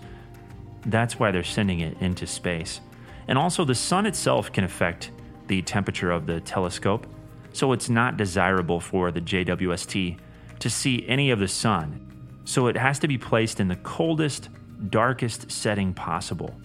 That's 0.86 1.20
why 1.20 1.32
they're 1.32 1.44
sending 1.44 1.82
it 1.82 1.98
into 2.00 2.26
space. 2.26 2.80
And 3.28 3.38
also, 3.38 3.66
the 3.66 3.76
sun 3.76 4.06
itself 4.06 4.54
can 4.54 4.64
affect 4.64 5.12
the 5.48 5.62
temperature 5.64 6.12
of 6.12 6.28
the 6.28 6.40
telescope, 6.40 7.08
so 7.52 7.74
it's 7.74 7.90
not 7.90 8.16
desirable 8.16 8.80
for 8.80 9.12
the 9.12 9.20
JWST 9.20 10.18
to 10.60 10.70
see 10.70 11.06
any 11.10 11.32
of 11.32 11.40
the 11.40 11.48
sun. 11.50 12.06
So 12.46 12.68
it 12.68 12.78
has 12.78 13.00
to 13.00 13.08
be 13.10 13.18
placed 13.18 13.60
in 13.60 13.68
the 13.68 13.76
coldest, 13.76 14.48
darkest 14.90 15.52
setting 15.52 15.94
possible. 15.94 16.56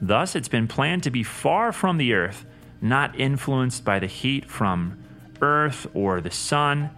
Thus, 0.00 0.34
it's 0.34 0.48
been 0.48 0.66
planned 0.66 1.04
to 1.04 1.10
be 1.10 1.22
far 1.22 1.72
from 1.72 1.96
the 1.96 2.14
Earth, 2.14 2.44
not 2.80 3.18
influenced 3.18 3.84
by 3.84 4.00
the 4.00 4.06
heat 4.06 4.50
from 4.50 4.98
Earth 5.40 5.86
or 5.94 6.20
the 6.20 6.30
Sun 6.30 6.90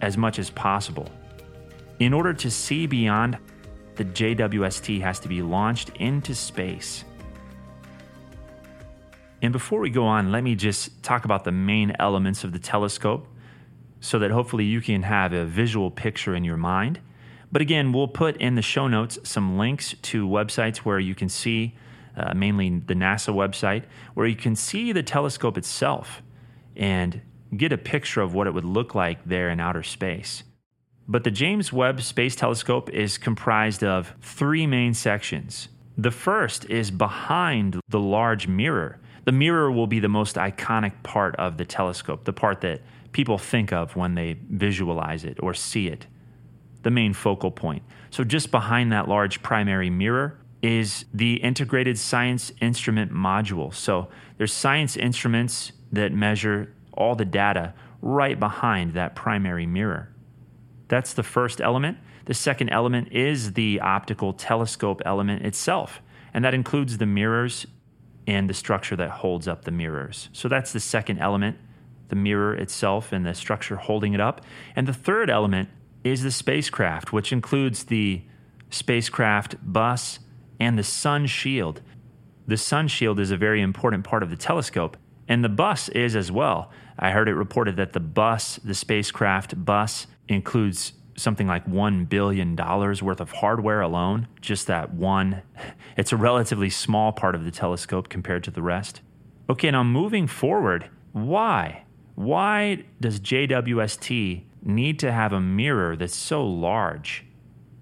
as 0.00 0.16
much 0.18 0.38
as 0.38 0.50
possible. 0.50 1.08
In 2.00 2.12
order 2.12 2.34
to 2.34 2.50
see 2.50 2.86
beyond, 2.86 3.38
the 3.94 4.04
JWST 4.04 5.00
has 5.00 5.20
to 5.20 5.28
be 5.28 5.42
launched 5.42 5.90
into 6.00 6.34
space. 6.34 7.04
And 9.40 9.52
before 9.52 9.80
we 9.80 9.90
go 9.90 10.04
on, 10.04 10.32
let 10.32 10.42
me 10.42 10.54
just 10.54 11.02
talk 11.02 11.24
about 11.24 11.44
the 11.44 11.52
main 11.52 11.94
elements 11.98 12.44
of 12.44 12.52
the 12.52 12.58
telescope 12.58 13.28
so 14.00 14.18
that 14.18 14.30
hopefully 14.30 14.64
you 14.64 14.80
can 14.80 15.02
have 15.02 15.32
a 15.32 15.44
visual 15.44 15.90
picture 15.90 16.34
in 16.34 16.44
your 16.44 16.56
mind. 16.56 16.98
But 17.54 17.62
again, 17.62 17.92
we'll 17.92 18.08
put 18.08 18.36
in 18.38 18.56
the 18.56 18.62
show 18.62 18.88
notes 18.88 19.16
some 19.22 19.56
links 19.56 19.94
to 20.02 20.26
websites 20.26 20.78
where 20.78 20.98
you 20.98 21.14
can 21.14 21.28
see, 21.28 21.76
uh, 22.16 22.34
mainly 22.34 22.68
the 22.68 22.94
NASA 22.94 23.32
website, 23.32 23.84
where 24.14 24.26
you 24.26 24.34
can 24.34 24.56
see 24.56 24.90
the 24.90 25.04
telescope 25.04 25.56
itself 25.56 26.20
and 26.74 27.20
get 27.56 27.70
a 27.70 27.78
picture 27.78 28.22
of 28.22 28.34
what 28.34 28.48
it 28.48 28.54
would 28.54 28.64
look 28.64 28.96
like 28.96 29.24
there 29.24 29.50
in 29.50 29.60
outer 29.60 29.84
space. 29.84 30.42
But 31.06 31.22
the 31.22 31.30
James 31.30 31.72
Webb 31.72 32.02
Space 32.02 32.34
Telescope 32.34 32.90
is 32.90 33.18
comprised 33.18 33.84
of 33.84 34.12
three 34.20 34.66
main 34.66 34.92
sections. 34.92 35.68
The 35.96 36.10
first 36.10 36.68
is 36.68 36.90
behind 36.90 37.78
the 37.88 38.00
large 38.00 38.48
mirror. 38.48 38.98
The 39.26 39.32
mirror 39.32 39.70
will 39.70 39.86
be 39.86 40.00
the 40.00 40.08
most 40.08 40.34
iconic 40.34 41.04
part 41.04 41.36
of 41.36 41.56
the 41.56 41.64
telescope, 41.64 42.24
the 42.24 42.32
part 42.32 42.62
that 42.62 42.80
people 43.12 43.38
think 43.38 43.72
of 43.72 43.94
when 43.94 44.16
they 44.16 44.38
visualize 44.50 45.22
it 45.24 45.38
or 45.40 45.54
see 45.54 45.86
it, 45.86 46.08
the 46.84 46.90
main 46.90 47.12
focal 47.12 47.50
point. 47.50 47.82
So, 48.10 48.22
just 48.22 48.50
behind 48.50 48.92
that 48.92 49.08
large 49.08 49.42
primary 49.42 49.90
mirror 49.90 50.38
is 50.62 51.04
the 51.12 51.34
integrated 51.34 51.98
science 51.98 52.52
instrument 52.60 53.12
module. 53.12 53.74
So, 53.74 54.08
there's 54.38 54.52
science 54.52 54.96
instruments 54.96 55.72
that 55.92 56.12
measure 56.12 56.72
all 56.92 57.16
the 57.16 57.24
data 57.24 57.74
right 58.00 58.38
behind 58.38 58.94
that 58.94 59.16
primary 59.16 59.66
mirror. 59.66 60.10
That's 60.88 61.14
the 61.14 61.22
first 61.22 61.60
element. 61.60 61.98
The 62.26 62.34
second 62.34 62.68
element 62.70 63.12
is 63.12 63.54
the 63.54 63.80
optical 63.80 64.32
telescope 64.32 65.02
element 65.04 65.44
itself, 65.44 66.00
and 66.32 66.44
that 66.44 66.54
includes 66.54 66.98
the 66.98 67.06
mirrors 67.06 67.66
and 68.26 68.48
the 68.48 68.54
structure 68.54 68.96
that 68.96 69.10
holds 69.10 69.48
up 69.48 69.64
the 69.64 69.70
mirrors. 69.70 70.28
So 70.32 70.48
that's 70.48 70.72
the 70.72 70.80
second 70.80 71.18
element, 71.18 71.58
the 72.08 72.16
mirror 72.16 72.54
itself 72.54 73.12
and 73.12 73.26
the 73.26 73.34
structure 73.34 73.76
holding 73.76 74.14
it 74.14 74.20
up. 74.20 74.42
And 74.76 74.86
the 74.86 74.94
third 74.94 75.28
element 75.30 75.68
is 76.04 76.22
the 76.22 76.30
spacecraft, 76.30 77.12
which 77.12 77.32
includes 77.32 77.84
the 77.84 78.22
spacecraft 78.70 79.56
bus 79.62 80.20
and 80.60 80.78
the 80.78 80.84
sun 80.84 81.26
shield. 81.26 81.80
The 82.46 82.58
sun 82.58 82.88
shield 82.88 83.18
is 83.18 83.30
a 83.30 83.36
very 83.36 83.62
important 83.62 84.04
part 84.04 84.22
of 84.22 84.30
the 84.30 84.36
telescope, 84.36 84.96
and 85.26 85.42
the 85.42 85.48
bus 85.48 85.88
is 85.88 86.14
as 86.14 86.30
well. 86.30 86.70
I 86.98 87.10
heard 87.10 87.28
it 87.28 87.34
reported 87.34 87.76
that 87.76 87.94
the 87.94 88.00
bus, 88.00 88.56
the 88.62 88.74
spacecraft 88.74 89.64
bus, 89.64 90.06
includes 90.28 90.92
something 91.16 91.46
like 91.46 91.66
$1 91.66 92.08
billion 92.08 92.56
worth 92.56 93.20
of 93.20 93.30
hardware 93.30 93.80
alone, 93.80 94.28
just 94.40 94.66
that 94.66 94.92
one. 94.92 95.42
It's 95.96 96.12
a 96.12 96.16
relatively 96.16 96.70
small 96.70 97.12
part 97.12 97.36
of 97.36 97.44
the 97.44 97.52
telescope 97.52 98.08
compared 98.08 98.42
to 98.44 98.50
the 98.50 98.62
rest. 98.62 99.00
Okay, 99.48 99.70
now 99.70 99.84
moving 99.84 100.26
forward, 100.26 100.90
why? 101.12 101.84
Why 102.16 102.82
does 103.00 103.20
JWST 103.20 104.42
need 104.64 104.98
to 105.00 105.12
have 105.12 105.32
a 105.32 105.40
mirror 105.40 105.96
that's 105.96 106.16
so 106.16 106.44
large? 106.44 107.24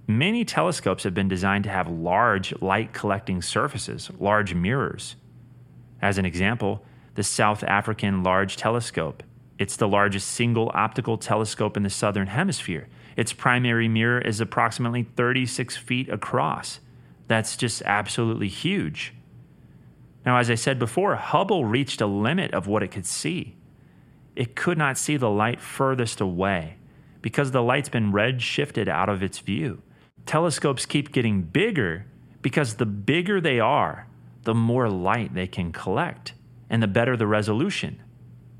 Many 0.06 0.44
telescopes 0.44 1.04
have 1.04 1.14
been 1.14 1.28
designed 1.28 1.64
to 1.64 1.70
have 1.70 1.88
large 1.88 2.52
light 2.60 2.92
collecting 2.92 3.40
surfaces, 3.40 4.10
large 4.18 4.54
mirrors. 4.54 5.16
As 6.00 6.18
an 6.18 6.24
example, 6.24 6.84
the 7.14 7.22
South 7.22 7.62
African 7.64 8.22
Large 8.22 8.56
Telescope. 8.56 9.22
It's 9.58 9.76
the 9.76 9.88
largest 9.88 10.28
single 10.28 10.70
optical 10.74 11.18
telescope 11.18 11.76
in 11.76 11.82
the 11.82 11.90
southern 11.90 12.26
hemisphere. 12.26 12.88
Its 13.16 13.32
primary 13.32 13.86
mirror 13.86 14.20
is 14.20 14.40
approximately 14.40 15.04
36 15.16 15.76
feet 15.76 16.08
across. 16.08 16.80
That's 17.28 17.56
just 17.56 17.82
absolutely 17.82 18.48
huge. 18.48 19.14
Now, 20.24 20.38
as 20.38 20.50
I 20.50 20.54
said 20.54 20.78
before, 20.78 21.16
Hubble 21.16 21.64
reached 21.64 22.00
a 22.00 22.06
limit 22.06 22.52
of 22.52 22.66
what 22.66 22.82
it 22.82 22.88
could 22.88 23.06
see. 23.06 23.56
It 24.34 24.56
could 24.56 24.78
not 24.78 24.98
see 24.98 25.16
the 25.16 25.30
light 25.30 25.60
furthest 25.60 26.20
away 26.20 26.76
because 27.20 27.50
the 27.50 27.62
light's 27.62 27.88
been 27.88 28.12
red 28.12 28.42
shifted 28.42 28.88
out 28.88 29.08
of 29.08 29.22
its 29.22 29.38
view. 29.38 29.82
Telescopes 30.26 30.86
keep 30.86 31.12
getting 31.12 31.42
bigger 31.42 32.06
because 32.40 32.74
the 32.74 32.86
bigger 32.86 33.40
they 33.40 33.60
are, 33.60 34.06
the 34.42 34.54
more 34.54 34.88
light 34.88 35.34
they 35.34 35.46
can 35.46 35.72
collect 35.72 36.34
and 36.68 36.82
the 36.82 36.88
better 36.88 37.16
the 37.16 37.26
resolution. 37.26 38.02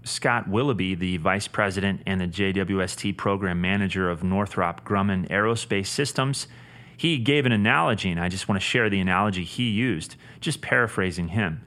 Scott 0.05 0.49
Willoughby, 0.49 0.95
the 0.95 1.17
vice 1.17 1.49
president 1.49 2.03
and 2.07 2.21
the 2.21 2.27
JWST 2.27 3.17
program 3.17 3.61
manager 3.61 4.11
of 4.11 4.23
Northrop 4.23 4.85
Grumman 4.85 5.29
Aerospace 5.29 5.87
Systems, 5.87 6.49
he 6.97 7.19
gave 7.19 7.47
an 7.47 7.53
analogy, 7.53 8.11
and 8.11 8.21
I 8.21 8.29
just 8.29 8.49
want 8.49 8.61
to 8.61 8.67
share 8.67 8.91
the 8.91 9.01
analogy 9.01 9.45
he 9.45 9.71
used, 9.71 10.17
just 10.41 10.61
paraphrasing 10.61 11.29
him. 11.29 11.65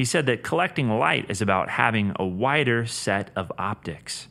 He 0.00 0.06
said 0.06 0.24
that 0.24 0.42
collecting 0.42 0.88
light 0.88 1.26
is 1.28 1.42
about 1.42 1.68
having 1.68 2.14
a 2.18 2.24
wider 2.24 2.86
set 2.86 3.30
of 3.36 3.52
optics. 3.58 4.28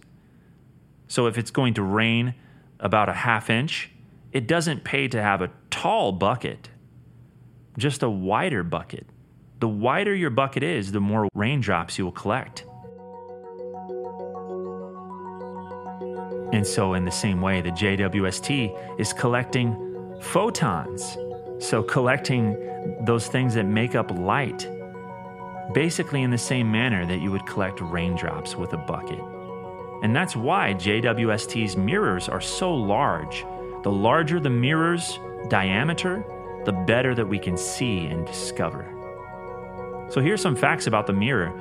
So 1.08 1.28
if 1.28 1.38
it's 1.38 1.52
going 1.52 1.76
to 1.76 1.84
rain 1.84 2.34
about 2.80 3.08
a 3.08 3.14
half 3.14 3.52
inch, 3.52 3.92
it 4.32 4.48
doesn't 4.48 4.84
pay 4.84 5.08
to 5.10 5.22
have 5.22 5.44
a 5.44 5.52
tall 5.70 6.12
bucket, 6.12 6.70
just 7.78 8.02
a 8.02 8.10
wider 8.10 8.64
bucket. 8.64 9.06
The 9.60 9.68
wider 9.68 10.16
your 10.16 10.32
bucket 10.32 10.64
is, 10.64 10.92
the 10.92 11.02
more 11.02 11.30
raindrops 11.36 12.00
you 12.00 12.06
will 12.06 12.14
collect. 12.14 12.66
And 16.52 16.66
so, 16.66 16.96
in 16.96 17.06
the 17.06 17.12
same 17.12 17.42
way, 17.42 17.62
the 17.62 17.70
JWST 17.70 19.00
is 19.00 19.14
collecting 19.14 20.18
photons. 20.20 21.16
So, 21.60 21.84
collecting 21.84 22.58
those 23.02 23.28
things 23.28 23.54
that 23.54 23.66
make 23.66 23.94
up 23.94 24.10
light, 24.10 24.68
basically 25.74 26.24
in 26.24 26.32
the 26.32 26.38
same 26.38 26.72
manner 26.72 27.06
that 27.06 27.20
you 27.20 27.32
would 27.32 27.46
collect 27.46 27.82
raindrops 27.82 28.56
with 28.56 28.74
a 28.74 28.78
bucket. 28.78 29.20
And 30.02 30.16
that's 30.16 30.36
why 30.36 30.74
JWST's 30.74 31.76
mirrors 31.76 32.30
are 32.30 32.42
so 32.42 32.74
large. 32.74 33.46
The 33.84 33.92
larger 33.92 34.40
the 34.40 34.50
mirror's 34.50 35.20
diameter, 35.50 36.26
the 36.66 36.72
better 36.72 37.14
that 37.16 37.28
we 37.28 37.40
can 37.40 37.58
see 37.58 38.06
and 38.06 38.26
discover. 38.26 38.96
So, 40.10 40.22
here's 40.22 40.42
some 40.42 40.56
facts 40.56 40.88
about 40.88 41.06
the 41.06 41.14
mirror. 41.14 41.54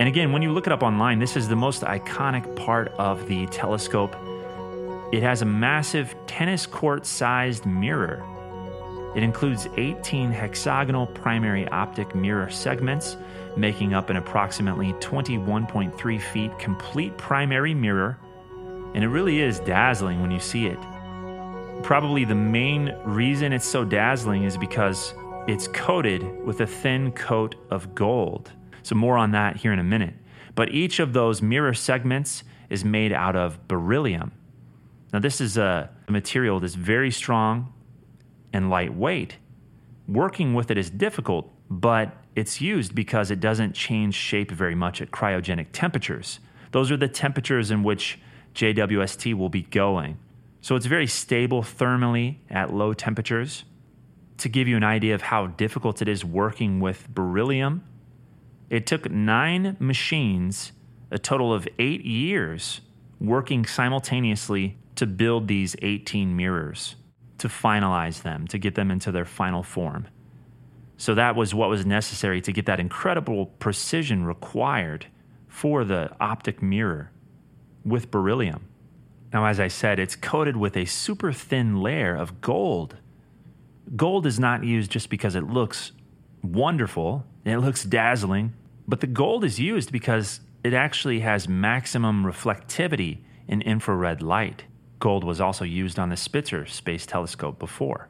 And 0.00 0.08
again, 0.08 0.32
when 0.32 0.42
you 0.42 0.52
look 0.52 0.66
it 0.66 0.72
up 0.72 0.82
online, 0.82 1.18
this 1.18 1.36
is 1.36 1.48
the 1.48 1.56
most 1.56 1.82
iconic 1.82 2.56
part 2.56 2.88
of 2.98 3.26
the 3.28 3.46
telescope. 3.46 4.16
It 5.12 5.22
has 5.22 5.42
a 5.42 5.44
massive 5.44 6.14
tennis 6.26 6.64
court 6.66 7.04
sized 7.04 7.66
mirror. 7.66 8.24
It 9.14 9.22
includes 9.22 9.68
18 9.76 10.32
hexagonal 10.32 11.06
primary 11.06 11.68
optic 11.68 12.14
mirror 12.14 12.48
segments, 12.48 13.16
making 13.56 13.94
up 13.94 14.10
an 14.10 14.16
approximately 14.16 14.92
21.3 14.94 16.20
feet 16.20 16.58
complete 16.58 17.16
primary 17.18 17.74
mirror. 17.74 18.18
And 18.94 19.02
it 19.02 19.08
really 19.08 19.40
is 19.40 19.60
dazzling 19.60 20.20
when 20.20 20.30
you 20.30 20.40
see 20.40 20.66
it. 20.66 20.78
Probably 21.82 22.24
the 22.24 22.34
main 22.34 22.94
reason 23.04 23.52
it's 23.52 23.66
so 23.66 23.84
dazzling 23.84 24.44
is 24.44 24.56
because 24.56 25.14
it's 25.48 25.66
coated 25.68 26.22
with 26.44 26.60
a 26.60 26.66
thin 26.66 27.12
coat 27.12 27.56
of 27.70 27.94
gold. 27.94 28.52
So, 28.82 28.94
more 28.94 29.16
on 29.16 29.32
that 29.32 29.56
here 29.56 29.72
in 29.72 29.78
a 29.78 29.84
minute. 29.84 30.14
But 30.54 30.70
each 30.70 31.00
of 31.00 31.12
those 31.12 31.42
mirror 31.42 31.74
segments 31.74 32.44
is 32.68 32.84
made 32.84 33.12
out 33.12 33.36
of 33.36 33.66
beryllium. 33.68 34.32
Now, 35.12 35.18
this 35.18 35.40
is 35.40 35.56
a 35.56 35.90
material 36.08 36.60
that's 36.60 36.74
very 36.74 37.10
strong 37.10 37.72
and 38.52 38.70
lightweight. 38.70 39.36
Working 40.08 40.54
with 40.54 40.70
it 40.70 40.78
is 40.78 40.90
difficult, 40.90 41.50
but 41.70 42.16
it's 42.34 42.60
used 42.60 42.94
because 42.94 43.30
it 43.30 43.40
doesn't 43.40 43.74
change 43.74 44.14
shape 44.14 44.50
very 44.50 44.74
much 44.74 45.02
at 45.02 45.10
cryogenic 45.10 45.68
temperatures. 45.72 46.40
Those 46.70 46.90
are 46.90 46.96
the 46.96 47.08
temperatures 47.08 47.70
in 47.70 47.82
which 47.82 48.18
JWST 48.54 49.34
will 49.34 49.48
be 49.48 49.62
going. 49.62 50.18
So 50.60 50.76
it's 50.76 50.86
very 50.86 51.06
stable 51.06 51.62
thermally 51.62 52.36
at 52.48 52.72
low 52.72 52.94
temperatures. 52.94 53.64
To 54.38 54.48
give 54.48 54.66
you 54.66 54.76
an 54.76 54.84
idea 54.84 55.14
of 55.14 55.22
how 55.22 55.48
difficult 55.48 56.00
it 56.00 56.08
is 56.08 56.24
working 56.24 56.80
with 56.80 57.08
beryllium, 57.08 57.84
it 58.70 58.86
took 58.86 59.10
nine 59.10 59.76
machines, 59.78 60.72
a 61.10 61.18
total 61.18 61.52
of 61.52 61.68
eight 61.78 62.04
years, 62.04 62.80
working 63.20 63.66
simultaneously 63.66 64.78
to 64.96 65.06
build 65.06 65.48
these 65.48 65.76
18 65.82 66.34
mirrors, 66.34 66.96
to 67.38 67.48
finalize 67.48 68.22
them, 68.22 68.46
to 68.48 68.58
get 68.58 68.74
them 68.74 68.90
into 68.90 69.12
their 69.12 69.24
final 69.24 69.62
form. 69.62 70.06
So 71.02 71.16
that 71.16 71.34
was 71.34 71.52
what 71.52 71.68
was 71.68 71.84
necessary 71.84 72.40
to 72.42 72.52
get 72.52 72.66
that 72.66 72.78
incredible 72.78 73.46
precision 73.46 74.24
required 74.24 75.06
for 75.48 75.82
the 75.82 76.12
optic 76.20 76.62
mirror 76.62 77.10
with 77.84 78.12
beryllium. 78.12 78.68
Now, 79.32 79.46
as 79.46 79.58
I 79.58 79.66
said, 79.66 79.98
it's 79.98 80.14
coated 80.14 80.56
with 80.56 80.76
a 80.76 80.84
super 80.84 81.32
thin 81.32 81.80
layer 81.80 82.14
of 82.14 82.40
gold. 82.40 82.98
Gold 83.96 84.26
is 84.26 84.38
not 84.38 84.62
used 84.62 84.92
just 84.92 85.10
because 85.10 85.34
it 85.34 85.42
looks 85.42 85.90
wonderful, 86.40 87.26
it 87.44 87.56
looks 87.56 87.82
dazzling, 87.82 88.52
but 88.86 89.00
the 89.00 89.08
gold 89.08 89.42
is 89.42 89.58
used 89.58 89.90
because 89.90 90.38
it 90.62 90.72
actually 90.72 91.18
has 91.18 91.48
maximum 91.48 92.22
reflectivity 92.24 93.24
in 93.48 93.60
infrared 93.62 94.22
light. 94.22 94.66
Gold 95.00 95.24
was 95.24 95.40
also 95.40 95.64
used 95.64 95.98
on 95.98 96.10
the 96.10 96.16
Spitzer 96.16 96.64
Space 96.64 97.06
Telescope 97.06 97.58
before. 97.58 98.08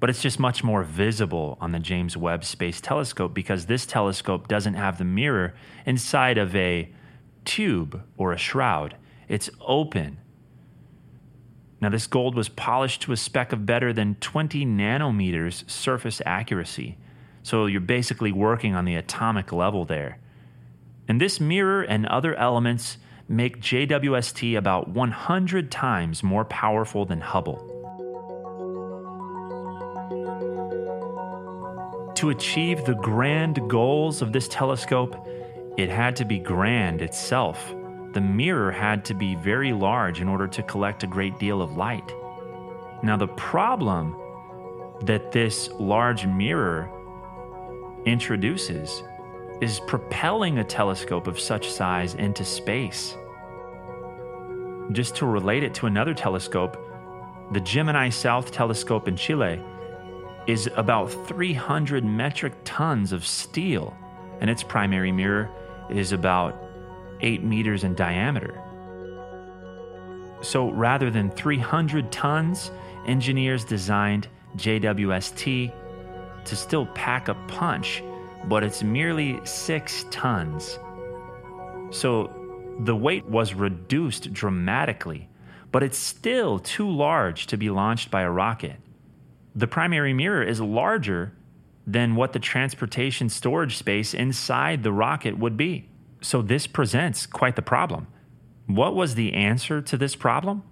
But 0.00 0.08
it's 0.08 0.22
just 0.22 0.40
much 0.40 0.64
more 0.64 0.82
visible 0.82 1.58
on 1.60 1.72
the 1.72 1.78
James 1.78 2.16
Webb 2.16 2.42
Space 2.44 2.80
Telescope 2.80 3.34
because 3.34 3.66
this 3.66 3.84
telescope 3.84 4.48
doesn't 4.48 4.74
have 4.74 4.96
the 4.96 5.04
mirror 5.04 5.54
inside 5.84 6.38
of 6.38 6.56
a 6.56 6.90
tube 7.44 8.02
or 8.16 8.32
a 8.32 8.38
shroud. 8.38 8.96
It's 9.28 9.50
open. 9.60 10.18
Now, 11.82 11.90
this 11.90 12.06
gold 12.06 12.34
was 12.34 12.48
polished 12.48 13.02
to 13.02 13.12
a 13.12 13.16
spec 13.16 13.52
of 13.52 13.64
better 13.64 13.92
than 13.92 14.16
20 14.16 14.66
nanometers 14.66 15.68
surface 15.70 16.20
accuracy, 16.26 16.98
so 17.42 17.66
you're 17.66 17.80
basically 17.80 18.32
working 18.32 18.74
on 18.74 18.84
the 18.84 18.96
atomic 18.96 19.52
level 19.52 19.84
there. 19.84 20.18
And 21.08 21.20
this 21.20 21.40
mirror 21.40 21.82
and 21.82 22.06
other 22.06 22.34
elements 22.34 22.98
make 23.28 23.60
JWST 23.60 24.56
about 24.56 24.88
100 24.88 25.70
times 25.70 26.22
more 26.22 26.44
powerful 26.44 27.06
than 27.06 27.20
Hubble. 27.20 27.79
To 32.20 32.28
achieve 32.28 32.84
the 32.84 32.96
grand 32.96 33.66
goals 33.70 34.20
of 34.20 34.30
this 34.30 34.46
telescope, 34.46 35.26
it 35.78 35.88
had 35.88 36.16
to 36.16 36.26
be 36.26 36.38
grand 36.38 37.00
itself. 37.00 37.74
The 38.12 38.20
mirror 38.20 38.70
had 38.70 39.06
to 39.06 39.14
be 39.14 39.36
very 39.36 39.72
large 39.72 40.20
in 40.20 40.28
order 40.28 40.46
to 40.46 40.62
collect 40.64 41.02
a 41.02 41.06
great 41.06 41.38
deal 41.38 41.62
of 41.62 41.78
light. 41.78 42.14
Now, 43.02 43.16
the 43.16 43.28
problem 43.28 44.14
that 45.06 45.32
this 45.32 45.70
large 45.78 46.26
mirror 46.26 46.90
introduces 48.04 49.02
is 49.62 49.80
propelling 49.86 50.58
a 50.58 50.64
telescope 50.64 51.26
of 51.26 51.40
such 51.40 51.70
size 51.70 52.16
into 52.16 52.44
space. 52.44 53.16
Just 54.92 55.16
to 55.16 55.24
relate 55.24 55.62
it 55.62 55.72
to 55.76 55.86
another 55.86 56.12
telescope, 56.12 56.76
the 57.52 57.60
Gemini 57.60 58.10
South 58.10 58.52
telescope 58.52 59.08
in 59.08 59.16
Chile 59.16 59.58
is 60.50 60.68
about 60.74 61.06
300 61.28 62.04
metric 62.04 62.52
tons 62.64 63.12
of 63.12 63.24
steel, 63.24 63.96
and 64.40 64.50
its 64.50 64.64
primary 64.64 65.12
mirror 65.12 65.48
is 65.88 66.10
about 66.10 66.60
8 67.20 67.44
meters 67.44 67.84
in 67.84 67.94
diameter. 67.94 68.60
So 70.42 70.70
rather 70.70 71.08
than 71.08 71.30
300 71.30 72.10
tons, 72.10 72.72
engineers 73.06 73.64
designed 73.64 74.26
JWST 74.56 75.72
to 76.44 76.56
still 76.56 76.86
pack 76.86 77.28
a 77.28 77.34
punch, 77.46 78.02
but 78.46 78.64
it's 78.64 78.82
merely 78.82 79.38
six 79.44 80.04
tons. 80.10 80.80
So 81.92 82.32
the 82.80 82.96
weight 82.96 83.26
was 83.26 83.54
reduced 83.54 84.32
dramatically, 84.32 85.28
but 85.70 85.84
it's 85.84 85.98
still 85.98 86.58
too 86.58 86.90
large 86.90 87.46
to 87.48 87.56
be 87.56 87.70
launched 87.70 88.10
by 88.10 88.22
a 88.22 88.30
rocket. 88.30 88.80
The 89.54 89.66
primary 89.66 90.12
mirror 90.12 90.42
is 90.42 90.60
larger 90.60 91.32
than 91.86 92.14
what 92.14 92.32
the 92.32 92.38
transportation 92.38 93.28
storage 93.28 93.76
space 93.76 94.14
inside 94.14 94.82
the 94.82 94.92
rocket 94.92 95.38
would 95.38 95.56
be. 95.56 95.88
So, 96.20 96.42
this 96.42 96.66
presents 96.66 97.26
quite 97.26 97.56
the 97.56 97.62
problem. 97.62 98.06
What 98.66 98.94
was 98.94 99.14
the 99.14 99.32
answer 99.32 99.80
to 99.82 99.96
this 99.96 100.14
problem? 100.14 100.62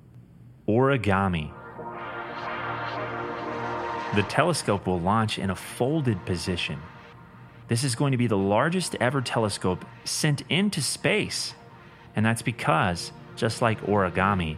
Origami. 0.68 1.50
The 4.14 4.22
telescope 4.22 4.86
will 4.86 5.00
launch 5.00 5.38
in 5.38 5.50
a 5.50 5.56
folded 5.56 6.24
position. 6.24 6.80
This 7.68 7.84
is 7.84 7.94
going 7.94 8.12
to 8.12 8.18
be 8.18 8.26
the 8.26 8.38
largest 8.38 8.94
ever 9.00 9.20
telescope 9.20 9.84
sent 10.04 10.42
into 10.48 10.80
space. 10.80 11.54
And 12.16 12.24
that's 12.24 12.42
because, 12.42 13.12
just 13.36 13.60
like 13.60 13.80
origami, 13.82 14.56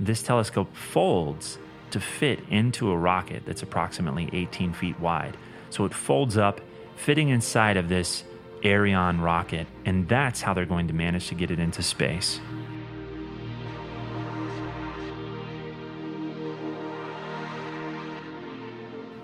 this 0.00 0.22
telescope 0.22 0.74
folds 0.74 1.58
to 1.92 2.00
fit 2.00 2.40
into 2.50 2.90
a 2.90 2.96
rocket 2.96 3.42
that's 3.46 3.62
approximately 3.62 4.28
18 4.32 4.72
feet 4.72 4.98
wide. 5.00 5.36
So 5.70 5.84
it 5.84 5.94
folds 5.94 6.36
up, 6.36 6.60
fitting 6.96 7.28
inside 7.28 7.76
of 7.76 7.88
this 7.88 8.24
Ariane 8.64 9.20
rocket, 9.20 9.66
and 9.84 10.08
that's 10.08 10.42
how 10.42 10.54
they're 10.54 10.66
going 10.66 10.88
to 10.88 10.94
manage 10.94 11.28
to 11.28 11.34
get 11.34 11.50
it 11.50 11.58
into 11.58 11.82
space. 11.82 12.40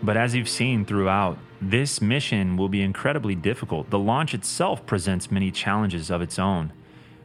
But 0.03 0.19
as 0.19 0.35
you've 0.35 0.51
seen 0.51 0.85
throughout, 0.85 1.39
this 1.63 2.03
mission 2.03 2.59
will 2.59 2.69
be 2.69 2.83
incredibly 2.83 3.35
difficult. 3.35 3.89
The 3.89 3.99
launch 3.99 4.35
itself 4.35 4.85
presents 4.85 5.31
many 5.31 5.51
challenges 5.51 6.11
of 6.11 6.21
its 6.21 6.39
own. 6.39 6.73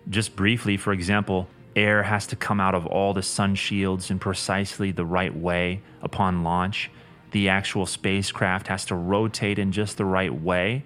Just 0.10 0.36
briefly, 0.38 0.78
for 0.78 0.94
example, 0.94 1.50
air 1.76 2.04
has 2.04 2.28
to 2.28 2.36
come 2.36 2.60
out 2.60 2.76
of 2.76 2.86
all 2.86 3.14
the 3.14 3.22
sun 3.22 3.56
shields 3.56 4.10
in 4.10 4.20
precisely 4.20 4.92
the 4.92 5.06
right 5.06 5.36
way 5.36 5.82
upon 6.02 6.44
launch. 6.44 6.90
The 7.32 7.50
actual 7.50 7.86
spacecraft 7.86 8.68
has 8.68 8.86
to 8.86 8.96
rotate 8.96 9.60
in 9.60 9.72
just 9.72 9.98
the 9.98 10.06
right 10.06 10.34
way 10.34 10.84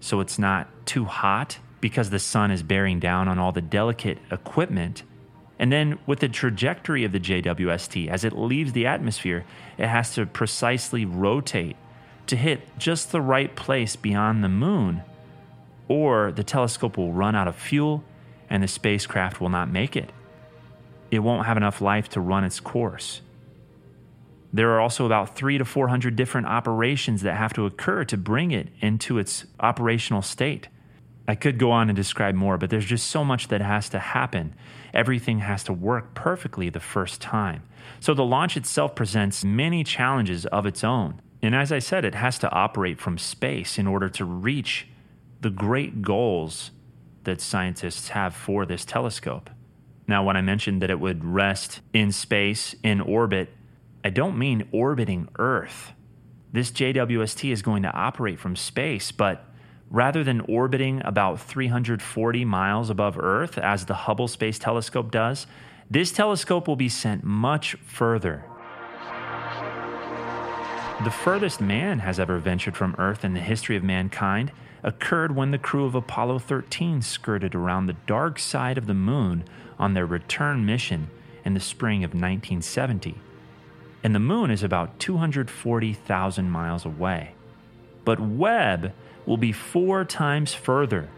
so 0.00 0.20
it's 0.20 0.38
not 0.38 0.68
too 0.86 1.04
hot 1.04 1.58
because 1.80 2.10
the 2.10 2.18
sun 2.18 2.50
is 2.50 2.62
bearing 2.62 3.00
down 3.00 3.28
on 3.28 3.38
all 3.38 3.52
the 3.52 3.60
delicate 3.60 4.18
equipment. 4.30 5.02
And 5.58 5.72
then, 5.72 5.98
with 6.06 6.20
the 6.20 6.28
trajectory 6.28 7.04
of 7.04 7.12
the 7.12 7.20
JWST, 7.20 8.08
as 8.08 8.24
it 8.24 8.36
leaves 8.36 8.72
the 8.72 8.86
atmosphere, 8.86 9.44
it 9.78 9.88
has 9.88 10.14
to 10.14 10.26
precisely 10.26 11.04
rotate 11.04 11.76
to 12.26 12.36
hit 12.36 12.78
just 12.78 13.10
the 13.10 13.20
right 13.20 13.54
place 13.56 13.96
beyond 13.96 14.44
the 14.44 14.48
moon, 14.48 15.02
or 15.88 16.30
the 16.32 16.44
telescope 16.44 16.96
will 16.96 17.12
run 17.12 17.34
out 17.34 17.48
of 17.48 17.56
fuel 17.56 18.04
and 18.50 18.62
the 18.62 18.68
spacecraft 18.68 19.40
will 19.40 19.48
not 19.48 19.70
make 19.70 19.96
it. 19.96 20.12
It 21.10 21.20
won't 21.20 21.46
have 21.46 21.56
enough 21.56 21.80
life 21.80 22.08
to 22.10 22.20
run 22.20 22.44
its 22.44 22.60
course. 22.60 23.20
There 24.52 24.70
are 24.70 24.80
also 24.80 25.04
about 25.04 25.36
three 25.36 25.58
to 25.58 25.64
400 25.64 26.16
different 26.16 26.46
operations 26.46 27.22
that 27.22 27.36
have 27.36 27.52
to 27.54 27.66
occur 27.66 28.04
to 28.04 28.16
bring 28.16 28.52
it 28.52 28.68
into 28.80 29.18
its 29.18 29.44
operational 29.60 30.22
state. 30.22 30.68
I 31.28 31.34
could 31.34 31.58
go 31.58 31.72
on 31.72 31.88
and 31.88 31.96
describe 31.96 32.34
more, 32.34 32.56
but 32.56 32.70
there's 32.70 32.86
just 32.86 33.08
so 33.08 33.24
much 33.24 33.48
that 33.48 33.60
has 33.60 33.88
to 33.90 33.98
happen. 33.98 34.54
Everything 34.94 35.40
has 35.40 35.64
to 35.64 35.72
work 35.72 36.14
perfectly 36.14 36.70
the 36.70 36.80
first 36.80 37.20
time. 37.20 37.64
So 38.00 38.14
the 38.14 38.24
launch 38.24 38.56
itself 38.56 38.94
presents 38.94 39.44
many 39.44 39.84
challenges 39.84 40.46
of 40.46 40.66
its 40.66 40.84
own. 40.84 41.20
And 41.42 41.54
as 41.54 41.72
I 41.72 41.80
said, 41.80 42.04
it 42.04 42.14
has 42.14 42.38
to 42.38 42.50
operate 42.50 43.00
from 43.00 43.18
space 43.18 43.78
in 43.78 43.86
order 43.86 44.08
to 44.08 44.24
reach 44.24 44.86
the 45.40 45.50
great 45.50 46.02
goals 46.02 46.70
that 47.24 47.40
scientists 47.40 48.08
have 48.08 48.34
for 48.34 48.64
this 48.64 48.84
telescope. 48.84 49.50
Now, 50.08 50.24
when 50.24 50.36
I 50.36 50.40
mentioned 50.40 50.82
that 50.82 50.90
it 50.90 51.00
would 51.00 51.24
rest 51.24 51.80
in 51.92 52.12
space, 52.12 52.74
in 52.82 53.00
orbit, 53.00 53.50
I 54.04 54.10
don't 54.10 54.38
mean 54.38 54.68
orbiting 54.70 55.28
Earth. 55.38 55.92
This 56.52 56.70
JWST 56.70 57.50
is 57.50 57.62
going 57.62 57.82
to 57.82 57.92
operate 57.92 58.38
from 58.38 58.54
space, 58.54 59.10
but 59.10 59.44
rather 59.90 60.22
than 60.22 60.40
orbiting 60.42 61.02
about 61.04 61.40
340 61.40 62.44
miles 62.44 62.88
above 62.88 63.18
Earth, 63.18 63.58
as 63.58 63.86
the 63.86 63.94
Hubble 63.94 64.28
Space 64.28 64.58
Telescope 64.58 65.10
does, 65.10 65.46
this 65.90 66.12
telescope 66.12 66.68
will 66.68 66.76
be 66.76 66.88
sent 66.88 67.24
much 67.24 67.74
further. 67.84 68.44
The 71.04 71.10
furthest 71.10 71.60
man 71.60 71.98
has 71.98 72.18
ever 72.18 72.38
ventured 72.38 72.76
from 72.76 72.94
Earth 72.98 73.24
in 73.24 73.34
the 73.34 73.40
history 73.40 73.76
of 73.76 73.84
mankind 73.84 74.50
occurred 74.82 75.34
when 75.34 75.50
the 75.50 75.58
crew 75.58 75.84
of 75.84 75.94
Apollo 75.94 76.38
13 76.40 77.02
skirted 77.02 77.54
around 77.54 77.86
the 77.86 77.96
dark 78.06 78.38
side 78.38 78.78
of 78.78 78.86
the 78.86 78.94
moon 78.94 79.44
on 79.78 79.94
their 79.94 80.06
return 80.06 80.64
mission 80.64 81.10
in 81.44 81.54
the 81.54 81.60
spring 81.60 82.04
of 82.04 82.10
1970. 82.10 83.14
And 84.02 84.14
the 84.14 84.20
moon 84.20 84.50
is 84.50 84.62
about 84.62 84.98
240,000 84.98 86.50
miles 86.50 86.84
away. 86.84 87.34
But 88.04 88.20
Webb 88.20 88.92
will 89.26 89.36
be 89.36 89.52
four 89.52 90.04
times 90.04 90.54
further, 90.54 91.08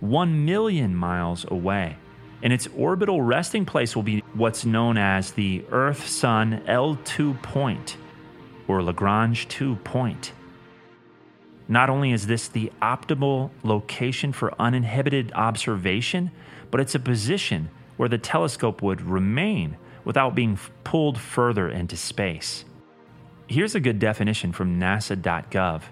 1 0.00 0.44
million 0.44 0.94
miles 0.94 1.44
away. 1.50 1.96
And 2.42 2.52
its 2.52 2.68
orbital 2.76 3.22
resting 3.22 3.64
place 3.64 3.96
will 3.96 4.02
be 4.02 4.22
what's 4.34 4.64
known 4.64 4.98
as 4.98 5.32
the 5.32 5.64
Earth 5.70 6.06
Sun 6.06 6.62
L2 6.66 7.42
point, 7.42 7.96
or 8.68 8.82
Lagrange 8.82 9.48
2 9.48 9.76
point. 9.76 10.32
Not 11.68 11.88
only 11.88 12.12
is 12.12 12.26
this 12.26 12.48
the 12.48 12.70
optimal 12.82 13.50
location 13.62 14.32
for 14.32 14.54
uninhibited 14.58 15.32
observation, 15.34 16.30
but 16.70 16.80
it's 16.80 16.94
a 16.94 17.00
position 17.00 17.70
where 17.96 18.08
the 18.08 18.18
telescope 18.18 18.82
would 18.82 19.00
remain 19.00 19.76
without 20.04 20.34
being 20.34 20.58
pulled 20.84 21.18
further 21.18 21.68
into 21.68 21.96
space. 21.96 22.64
Here's 23.46 23.74
a 23.74 23.80
good 23.80 23.98
definition 23.98 24.52
from 24.52 24.80
nasa.gov. 24.80 25.82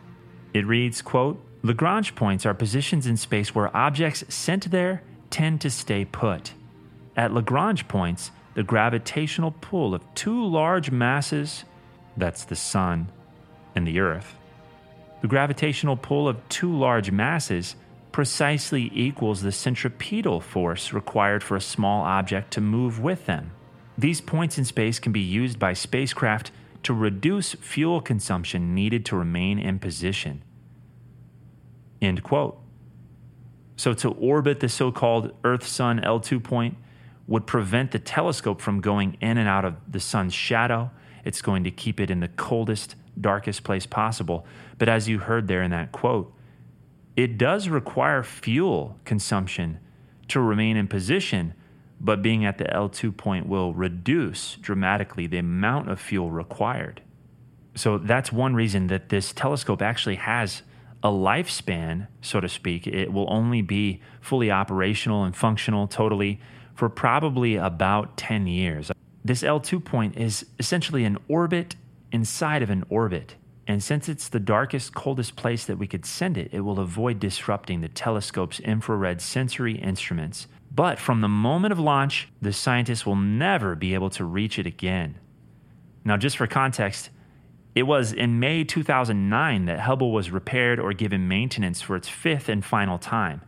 It 0.54 0.66
reads, 0.66 1.02
quote, 1.02 1.42
Lagrange 1.62 2.14
points 2.14 2.44
are 2.44 2.54
positions 2.54 3.06
in 3.06 3.16
space 3.16 3.54
where 3.54 3.74
objects 3.76 4.24
sent 4.28 4.70
there 4.70 5.02
tend 5.30 5.60
to 5.60 5.70
stay 5.70 6.04
put. 6.04 6.54
At 7.16 7.32
Lagrange 7.32 7.86
points, 7.88 8.32
the 8.54 8.62
gravitational 8.62 9.54
pull 9.60 9.94
of 9.94 10.02
two 10.14 10.44
large 10.44 10.90
masses, 10.90 11.64
that's 12.16 12.44
the 12.44 12.56
sun 12.56 13.08
and 13.74 13.86
the 13.86 14.00
earth, 14.00 14.36
the 15.20 15.28
gravitational 15.28 15.96
pull 15.96 16.28
of 16.28 16.36
two 16.48 16.76
large 16.76 17.10
masses 17.10 17.76
precisely 18.12 18.90
equals 18.94 19.42
the 19.42 19.52
centripetal 19.52 20.40
force 20.40 20.92
required 20.92 21.42
for 21.42 21.56
a 21.56 21.60
small 21.60 22.04
object 22.04 22.52
to 22.52 22.60
move 22.60 23.00
with 23.00 23.26
them. 23.26 23.52
These 23.96 24.20
points 24.20 24.58
in 24.58 24.64
space 24.64 24.98
can 24.98 25.12
be 25.12 25.20
used 25.20 25.58
by 25.58 25.72
spacecraft 25.72 26.50
to 26.82 26.92
reduce 26.92 27.52
fuel 27.54 28.00
consumption 28.00 28.74
needed 28.74 29.04
to 29.06 29.16
remain 29.16 29.58
in 29.58 29.78
position. 29.78 30.42
End 32.00 32.22
quote. 32.22 32.58
So, 33.76 33.94
to 33.94 34.10
orbit 34.10 34.60
the 34.60 34.68
so 34.68 34.92
called 34.92 35.32
Earth 35.44 35.66
Sun 35.66 36.00
L2 36.00 36.42
point 36.42 36.76
would 37.26 37.46
prevent 37.46 37.92
the 37.92 37.98
telescope 37.98 38.60
from 38.60 38.80
going 38.80 39.16
in 39.20 39.38
and 39.38 39.48
out 39.48 39.64
of 39.64 39.76
the 39.88 40.00
sun's 40.00 40.34
shadow. 40.34 40.90
It's 41.24 41.40
going 41.40 41.64
to 41.64 41.70
keep 41.70 42.00
it 42.00 42.10
in 42.10 42.20
the 42.20 42.28
coldest, 42.28 42.96
darkest 43.20 43.64
place 43.64 43.86
possible. 43.86 44.44
But 44.78 44.88
as 44.88 45.08
you 45.08 45.20
heard 45.20 45.46
there 45.46 45.62
in 45.62 45.70
that 45.70 45.92
quote, 45.92 46.34
it 47.16 47.38
does 47.38 47.68
require 47.68 48.22
fuel 48.22 48.98
consumption 49.04 49.78
to 50.28 50.40
remain 50.40 50.76
in 50.76 50.88
position, 50.88 51.54
but 52.00 52.22
being 52.22 52.44
at 52.44 52.58
the 52.58 52.64
L2 52.64 53.16
point 53.16 53.46
will 53.46 53.74
reduce 53.74 54.56
dramatically 54.56 55.26
the 55.26 55.38
amount 55.38 55.90
of 55.90 56.00
fuel 56.00 56.30
required. 56.30 57.02
So 57.74 57.98
that's 57.98 58.32
one 58.32 58.54
reason 58.54 58.88
that 58.88 59.08
this 59.08 59.32
telescope 59.32 59.82
actually 59.82 60.16
has 60.16 60.62
a 61.02 61.08
lifespan, 61.08 62.06
so 62.20 62.40
to 62.40 62.48
speak. 62.48 62.86
It 62.86 63.12
will 63.12 63.26
only 63.30 63.62
be 63.62 64.00
fully 64.20 64.50
operational 64.50 65.24
and 65.24 65.34
functional 65.34 65.88
totally 65.88 66.40
for 66.74 66.88
probably 66.88 67.56
about 67.56 68.16
10 68.16 68.46
years. 68.46 68.90
This 69.24 69.42
L2 69.42 69.84
point 69.84 70.16
is 70.16 70.46
essentially 70.58 71.04
an 71.04 71.18
orbit 71.28 71.76
inside 72.10 72.62
of 72.62 72.70
an 72.70 72.84
orbit. 72.88 73.36
And 73.66 73.82
since 73.82 74.08
it's 74.08 74.28
the 74.28 74.40
darkest, 74.40 74.94
coldest 74.94 75.36
place 75.36 75.64
that 75.66 75.78
we 75.78 75.86
could 75.86 76.04
send 76.04 76.36
it, 76.36 76.50
it 76.52 76.60
will 76.60 76.80
avoid 76.80 77.20
disrupting 77.20 77.80
the 77.80 77.88
telescope's 77.88 78.58
infrared 78.60 79.20
sensory 79.20 79.76
instruments. 79.76 80.48
But 80.74 80.98
from 80.98 81.20
the 81.20 81.28
moment 81.28 81.72
of 81.72 81.78
launch, 81.78 82.28
the 82.40 82.52
scientists 82.52 83.06
will 83.06 83.16
never 83.16 83.76
be 83.76 83.94
able 83.94 84.10
to 84.10 84.24
reach 84.24 84.58
it 84.58 84.66
again. 84.66 85.18
Now, 86.04 86.16
just 86.16 86.36
for 86.36 86.46
context, 86.46 87.10
it 87.74 87.84
was 87.84 88.12
in 88.12 88.40
May 88.40 88.64
2009 88.64 89.66
that 89.66 89.80
Hubble 89.80 90.12
was 90.12 90.30
repaired 90.30 90.80
or 90.80 90.92
given 90.92 91.28
maintenance 91.28 91.80
for 91.80 91.94
its 91.94 92.08
fifth 92.08 92.48
and 92.48 92.64
final 92.64 92.98
time. 92.98 93.42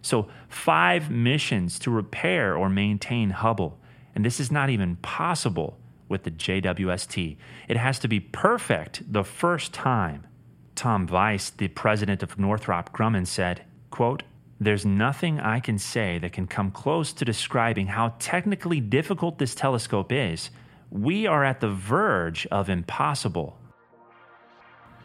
So, 0.00 0.28
five 0.48 1.10
missions 1.10 1.78
to 1.80 1.90
repair 1.90 2.56
or 2.56 2.70
maintain 2.70 3.30
Hubble. 3.30 3.78
And 4.14 4.24
this 4.24 4.40
is 4.40 4.50
not 4.50 4.70
even 4.70 4.96
possible 4.96 5.78
with 6.08 6.24
the 6.24 6.30
JWST. 6.30 7.36
It 7.68 7.76
has 7.76 7.98
to 8.00 8.08
be 8.08 8.20
perfect 8.20 9.12
the 9.12 9.24
first 9.24 9.72
time. 9.72 10.26
Tom 10.74 11.06
Vice, 11.06 11.50
the 11.50 11.68
president 11.68 12.22
of 12.22 12.38
Northrop 12.38 12.92
Grumman, 12.92 13.26
said, 13.26 13.64
quote, 13.90 14.22
There's 14.60 14.86
nothing 14.86 15.40
I 15.40 15.60
can 15.60 15.78
say 15.78 16.18
that 16.18 16.32
can 16.32 16.46
come 16.46 16.70
close 16.70 17.12
to 17.14 17.24
describing 17.24 17.88
how 17.88 18.14
technically 18.18 18.80
difficult 18.80 19.38
this 19.38 19.54
telescope 19.54 20.12
is. 20.12 20.50
We 20.90 21.26
are 21.26 21.44
at 21.44 21.60
the 21.60 21.70
verge 21.70 22.46
of 22.46 22.68
impossible. 22.68 23.58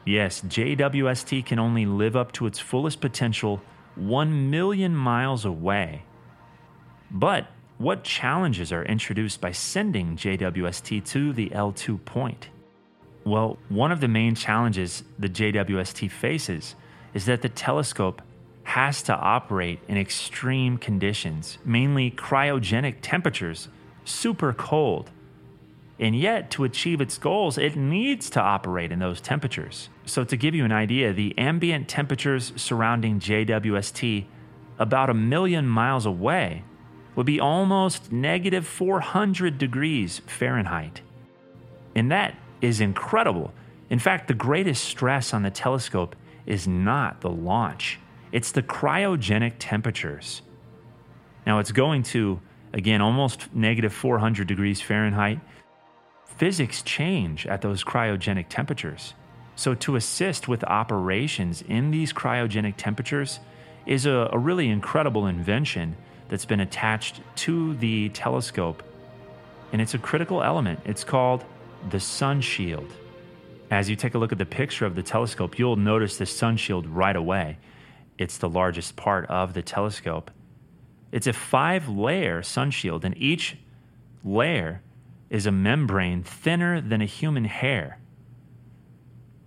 Yes, 0.05 0.41
JWST 0.41 1.45
can 1.45 1.59
only 1.59 1.85
live 1.85 2.15
up 2.15 2.31
to 2.33 2.45
its 2.45 2.59
fullest 2.59 3.01
potential 3.01 3.61
1 3.95 4.49
million 4.49 4.95
miles 4.95 5.45
away. 5.45 6.03
But 7.09 7.47
what 7.84 8.06
challenges 8.06 8.72
are 8.72 8.86
introduced 8.86 9.41
by 9.41 9.52
sending 9.52 10.15
JWST 10.15 11.06
to 11.10 11.34
the 11.34 11.50
L2 11.50 12.06
point? 12.06 12.48
Well, 13.26 13.58
one 13.67 13.91
of 13.91 14.00
the 14.00 14.08
main 14.08 14.36
challenges 14.36 15.04
the 15.19 15.28
JWST 15.28 16.10
faces 16.10 16.76
is 17.13 17.26
that 17.26 17.41
the 17.41 17.50
telescope 17.50 18.22
has 18.63 19.04
to 19.04 19.13
operate 19.13 19.80
in 19.89 19.98
extreme 19.98 20.78
conditions, 20.78 21.58
mainly 21.65 22.10
cryogenic 22.10 22.96
temperatures, 23.02 23.67
super 24.06 24.54
cold. 24.54 25.12
And 26.00 26.15
yet, 26.15 26.52
to 26.52 26.63
achieve 26.63 27.02
its 27.02 27.17
goals, 27.17 27.58
it 27.58 27.76
needs 27.76 28.30
to 28.32 28.41
operate 28.41 28.93
in 28.93 29.00
those 29.00 29.19
temperatures. 29.19 29.89
So, 30.06 30.24
to 30.24 30.38
give 30.38 30.56
you 30.56 30.63
an 30.63 30.72
idea, 30.72 31.12
the 31.12 31.38
ambient 31.38 31.89
temperatures 31.89 32.54
surrounding 32.56 33.19
JWST, 33.19 34.26
about 34.80 35.10
a 35.10 35.13
million 35.13 35.67
miles 35.67 36.06
away, 36.06 36.63
would 37.15 37.26
be 37.26 37.39
almost 37.39 38.12
negative 38.12 38.65
400 38.65 39.58
degrees 39.58 40.21
Fahrenheit. 40.26 41.02
And 41.95 42.12
that 42.12 42.36
is 42.62 42.82
incredible. 42.82 43.54
In 43.89 43.99
fact, 43.99 44.28
the 44.28 44.34
greatest 44.34 44.84
stress 44.84 45.34
on 45.34 45.43
the 45.43 45.52
telescope 45.52 46.15
is 46.45 46.67
not 46.67 47.21
the 47.21 47.30
launch, 47.30 47.99
it's 48.32 48.52
the 48.52 48.63
cryogenic 48.63 49.54
temperatures. 49.60 50.41
Now, 51.45 51.60
it's 51.60 51.71
going 51.71 52.04
to, 52.04 52.39
again, 52.71 53.02
almost 53.02 53.54
negative 53.54 53.93
400 53.93 54.47
degrees 54.47 54.82
Fahrenheit. 54.82 55.39
Physics 56.26 56.82
change 56.82 57.45
at 57.45 57.62
those 57.62 57.84
cryogenic 57.84 58.45
temperatures. 58.49 59.13
So, 59.56 59.76
to 59.76 59.95
assist 59.95 60.47
with 60.47 60.63
operations 60.63 61.62
in 61.62 61.91
these 61.91 62.12
cryogenic 62.12 62.76
temperatures 62.78 63.39
is 63.86 64.06
a, 64.06 64.30
a 64.32 64.38
really 64.38 64.69
incredible 64.69 65.28
invention 65.28 65.95
that's 66.29 66.45
been 66.45 66.59
attached 66.59 67.21
to 67.36 67.75
the 67.75 68.09
telescope. 68.09 68.83
And 69.71 69.81
it's 69.81 69.93
a 69.93 69.97
critical 69.97 70.43
element. 70.43 70.79
It's 70.86 71.03
called 71.03 71.43
the 71.89 71.99
sun 71.99 72.41
shield. 72.41 72.91
As 73.71 73.89
you 73.89 73.95
take 73.95 74.13
a 74.13 74.17
look 74.17 74.31
at 74.31 74.38
the 74.38 74.45
picture 74.45 74.86
of 74.86 74.95
the 74.95 75.03
telescope, 75.03 75.57
you'll 75.57 75.75
notice 75.75 76.17
the 76.17 76.25
sun 76.25 76.57
shield 76.57 76.86
right 76.88 77.15
away. 77.15 77.57
It's 78.17 78.38
the 78.38 78.49
largest 78.49 78.95
part 78.95 79.25
of 79.27 79.53
the 79.53 79.62
telescope. 79.62 80.29
It's 81.12 81.27
a 81.27 81.33
five 81.33 81.89
layer 81.89 82.41
sun 82.43 82.71
shield, 82.71 83.05
and 83.05 83.17
each 83.17 83.57
layer 84.23 84.81
is 85.29 85.45
a 85.45 85.51
membrane 85.51 86.23
thinner 86.23 86.79
than 86.79 87.01
a 87.01 87.05
human 87.05 87.45
hair. 87.45 87.97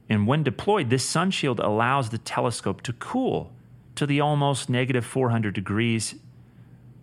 And 0.09 0.27
when 0.27 0.43
deployed, 0.43 0.91
this 0.91 1.05
sun 1.05 1.31
shield 1.31 1.61
allows 1.61 2.11
the 2.11 2.19
telescope 2.19 2.83
to 2.83 2.93
cool 2.93 3.53
to 3.97 4.07
the 4.07 4.21
almost 4.21 4.69
negative 4.69 5.05
400 5.05 5.55
degrees 5.55 6.17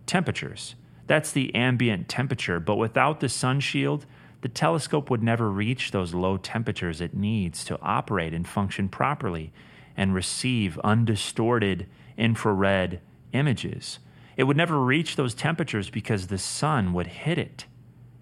temperatures. 0.06 0.76
That's 1.08 1.32
the 1.32 1.54
ambient 1.54 2.08
temperature, 2.08 2.60
but 2.60 2.78
without 2.78 3.20
the 3.20 3.30
sun 3.30 3.60
shield, 3.60 4.06
the 4.42 4.50
telescope 4.50 5.10
would 5.10 5.24
never 5.24 5.50
reach 5.50 5.92
those 5.92 6.14
low 6.14 6.38
temperatures 6.38 7.02
it 7.02 7.14
needs 7.14 7.64
to 7.66 7.80
operate 7.82 8.34
and 8.34 8.48
function 8.48 8.90
properly 8.90 9.54
and 9.96 10.14
receive 10.14 10.80
undistorted 10.84 11.88
infrared 12.18 13.00
images. 13.32 14.00
It 14.36 14.44
would 14.44 14.58
never 14.58 14.80
reach 14.80 15.16
those 15.16 15.34
temperatures 15.34 15.90
because 15.90 16.28
the 16.28 16.38
sun 16.38 16.94
would 16.94 17.08
hit 17.08 17.38
it 17.38 17.66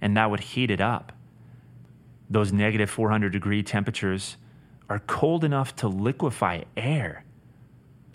and 0.02 0.18
that 0.18 0.30
would 0.30 0.42
heat 0.42 0.72
it 0.72 0.82
up. 0.82 1.14
Those 2.30 2.52
negative 2.52 2.90
400 2.90 3.32
degree 3.32 3.64
temperatures 3.64 4.38
are 4.90 5.00
cold 5.00 5.44
enough 5.44 5.76
to 5.78 5.88
liquefy 5.88 6.64
air. 6.76 7.24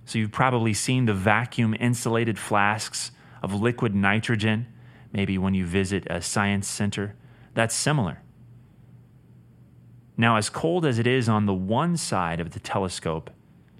So 0.04 0.18
you've 0.18 0.32
probably 0.32 0.74
seen 0.74 1.06
the 1.06 1.14
vacuum 1.14 1.74
insulated 1.78 2.38
flasks 2.38 3.10
of 3.42 3.54
liquid 3.54 3.94
nitrogen, 3.94 4.66
maybe 5.12 5.38
when 5.38 5.54
you 5.54 5.64
visit 5.64 6.06
a 6.08 6.20
science 6.20 6.68
center. 6.68 7.14
That's 7.54 7.74
similar. 7.74 8.22
Now, 10.16 10.36
as 10.36 10.48
cold 10.48 10.86
as 10.86 10.98
it 10.98 11.06
is 11.06 11.28
on 11.28 11.46
the 11.46 11.54
one 11.54 11.96
side 11.96 12.40
of 12.40 12.52
the 12.52 12.60
telescope, 12.60 13.30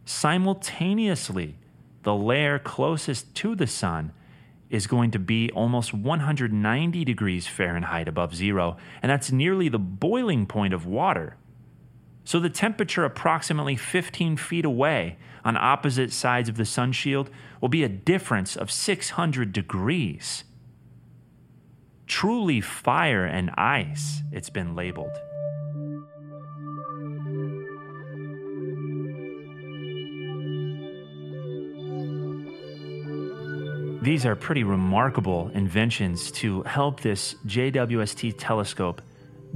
simultaneously, 0.04 1.56
the 2.02 2.14
layer 2.14 2.58
closest 2.58 3.34
to 3.36 3.54
the 3.54 3.66
sun 3.66 4.12
is 4.68 4.86
going 4.86 5.10
to 5.12 5.18
be 5.18 5.50
almost 5.52 5.94
190 5.94 7.04
degrees 7.04 7.46
Fahrenheit 7.46 8.08
above 8.08 8.34
zero, 8.34 8.76
and 9.02 9.10
that's 9.10 9.32
nearly 9.32 9.68
the 9.68 9.78
boiling 9.78 10.46
point 10.46 10.74
of 10.74 10.86
water. 10.86 11.36
So 12.26 12.40
the 12.40 12.50
temperature 12.50 13.04
approximately 13.04 13.76
15 13.76 14.36
feet 14.36 14.64
away 14.64 15.16
on 15.44 15.56
opposite 15.56 16.12
sides 16.12 16.48
of 16.48 16.56
the 16.56 16.64
sun 16.64 16.90
shield 16.90 17.30
will 17.60 17.68
be 17.68 17.84
a 17.84 17.88
difference 17.88 18.56
of 18.56 18.68
600 18.68 19.52
degrees. 19.52 20.42
Truly 22.08 22.60
fire 22.60 23.24
and 23.24 23.50
ice, 23.56 24.22
it's 24.32 24.50
been 24.50 24.74
labeled. 24.74 25.12
These 34.02 34.26
are 34.26 34.34
pretty 34.34 34.64
remarkable 34.64 35.52
inventions 35.54 36.32
to 36.32 36.62
help 36.62 37.00
this 37.02 37.36
JWST 37.46 38.34
telescope 38.36 39.00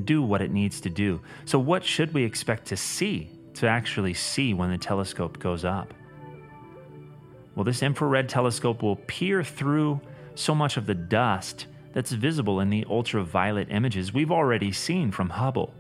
do 0.05 0.23
what 0.23 0.43
it 0.43 0.51
needs 0.51 0.81
to 0.83 0.91
do. 0.91 1.21
So, 1.45 1.59
what 1.59 1.85
should 1.85 2.15
we 2.15 2.25
expect 2.25 2.67
to 2.67 2.77
see 2.77 3.31
to 3.55 3.67
actually 3.67 4.15
see 4.15 4.55
when 4.55 4.71
the 4.71 4.79
telescope 4.79 5.39
goes 5.39 5.65
up? 5.65 5.93
Well, 7.55 7.65
this 7.65 7.83
infrared 7.83 8.29
telescope 8.29 8.83
will 8.83 8.97
peer 8.97 9.43
through 9.43 10.01
so 10.35 10.55
much 10.55 10.77
of 10.77 10.87
the 10.87 10.95
dust 10.95 11.67
that's 11.93 12.13
visible 12.13 12.61
in 12.61 12.71
the 12.71 12.87
ultraviolet 12.89 13.69
images 13.71 14.15
we've 14.15 14.31
already 14.31 14.73
seen 14.73 15.11
from 15.11 15.29
Hubble. 15.29 15.75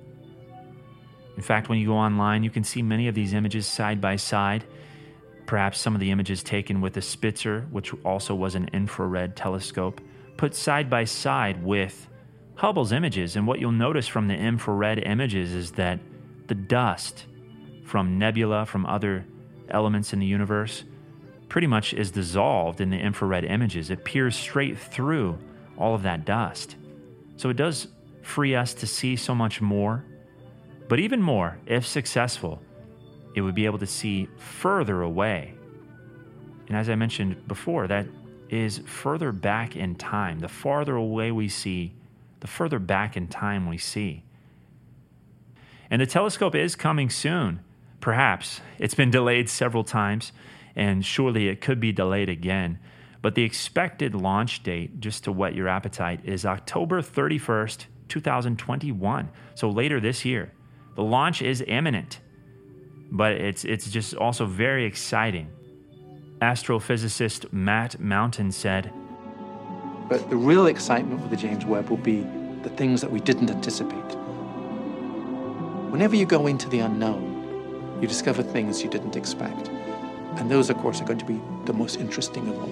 In 1.36 1.42
fact, 1.42 1.68
when 1.68 1.78
you 1.78 1.86
go 1.86 1.94
online, 1.94 2.42
you 2.42 2.50
can 2.50 2.64
see 2.64 2.82
many 2.82 3.08
of 3.08 3.14
these 3.14 3.32
images 3.32 3.66
side 3.66 4.00
by 4.00 4.16
side. 4.16 4.64
Perhaps 5.46 5.80
some 5.80 5.94
of 5.94 6.00
the 6.00 6.10
images 6.10 6.42
taken 6.42 6.80
with 6.80 6.92
the 6.92 7.02
Spitzer, 7.02 7.66
which 7.70 7.94
also 8.04 8.34
was 8.34 8.54
an 8.54 8.68
infrared 8.72 9.36
telescope, 9.36 10.00
put 10.36 10.54
side 10.54 10.90
by 10.90 11.04
side 11.04 11.64
with 11.64 12.08
Hubble's 12.60 12.92
images, 12.92 13.36
and 13.36 13.46
what 13.46 13.58
you'll 13.58 13.72
notice 13.72 14.06
from 14.06 14.28
the 14.28 14.34
infrared 14.34 14.98
images 14.98 15.54
is 15.54 15.72
that 15.72 15.98
the 16.46 16.54
dust 16.54 17.24
from 17.86 18.18
nebula, 18.18 18.66
from 18.66 18.84
other 18.84 19.24
elements 19.70 20.12
in 20.12 20.18
the 20.18 20.26
universe, 20.26 20.84
pretty 21.48 21.66
much 21.66 21.94
is 21.94 22.10
dissolved 22.10 22.82
in 22.82 22.90
the 22.90 22.98
infrared 22.98 23.46
images. 23.46 23.88
It 23.88 24.04
peers 24.04 24.36
straight 24.36 24.78
through 24.78 25.38
all 25.78 25.94
of 25.94 26.02
that 26.02 26.26
dust. 26.26 26.76
So 27.38 27.48
it 27.48 27.56
does 27.56 27.88
free 28.20 28.54
us 28.54 28.74
to 28.74 28.86
see 28.86 29.16
so 29.16 29.34
much 29.34 29.62
more. 29.62 30.04
But 30.86 31.00
even 31.00 31.22
more, 31.22 31.56
if 31.64 31.86
successful, 31.86 32.60
it 33.34 33.40
would 33.40 33.54
be 33.54 33.64
able 33.64 33.78
to 33.78 33.86
see 33.86 34.28
further 34.36 35.00
away. 35.00 35.54
And 36.68 36.76
as 36.76 36.90
I 36.90 36.94
mentioned 36.94 37.48
before, 37.48 37.86
that 37.86 38.06
is 38.50 38.82
further 38.84 39.32
back 39.32 39.76
in 39.76 39.94
time. 39.94 40.40
The 40.40 40.48
farther 40.48 40.96
away 40.96 41.32
we 41.32 41.48
see, 41.48 41.94
the 42.40 42.46
further 42.46 42.78
back 42.78 43.16
in 43.16 43.28
time 43.28 43.68
we 43.68 43.78
see. 43.78 44.24
And 45.90 46.00
the 46.00 46.06
telescope 46.06 46.54
is 46.54 46.76
coming 46.76 47.10
soon, 47.10 47.60
perhaps. 48.00 48.60
It's 48.78 48.94
been 48.94 49.10
delayed 49.10 49.48
several 49.48 49.84
times, 49.84 50.32
and 50.76 51.04
surely 51.04 51.48
it 51.48 51.60
could 51.60 51.80
be 51.80 51.92
delayed 51.92 52.28
again. 52.28 52.78
But 53.22 53.34
the 53.34 53.42
expected 53.42 54.14
launch 54.14 54.62
date, 54.62 55.00
just 55.00 55.24
to 55.24 55.32
whet 55.32 55.54
your 55.54 55.68
appetite, 55.68 56.20
is 56.24 56.46
October 56.46 57.02
31st, 57.02 57.86
2021. 58.08 59.28
So 59.54 59.70
later 59.70 60.00
this 60.00 60.24
year. 60.24 60.52
The 60.96 61.02
launch 61.02 61.40
is 61.40 61.62
imminent, 61.66 62.20
but 63.10 63.32
it's, 63.32 63.64
it's 63.64 63.90
just 63.90 64.14
also 64.14 64.44
very 64.44 64.84
exciting. 64.84 65.48
Astrophysicist 66.42 67.52
Matt 67.52 68.00
Mountain 68.00 68.52
said, 68.52 68.92
but 70.10 70.28
the 70.28 70.36
real 70.36 70.66
excitement 70.66 71.20
with 71.20 71.30
the 71.30 71.36
James 71.36 71.64
Webb 71.64 71.88
will 71.88 71.96
be 71.96 72.26
the 72.62 72.68
things 72.70 73.00
that 73.00 73.10
we 73.10 73.20
didn't 73.20 73.48
anticipate. 73.48 74.16
Whenever 75.90 76.16
you 76.16 76.26
go 76.26 76.48
into 76.48 76.68
the 76.68 76.80
unknown, 76.80 77.98
you 78.02 78.08
discover 78.08 78.42
things 78.42 78.82
you 78.82 78.90
didn't 78.90 79.14
expect. 79.14 79.68
And 80.36 80.50
those, 80.50 80.68
of 80.68 80.78
course, 80.78 81.00
are 81.00 81.04
going 81.04 81.20
to 81.20 81.24
be 81.24 81.40
the 81.64 81.72
most 81.72 82.00
interesting 82.00 82.48
of 82.48 82.58
all. 82.58 82.70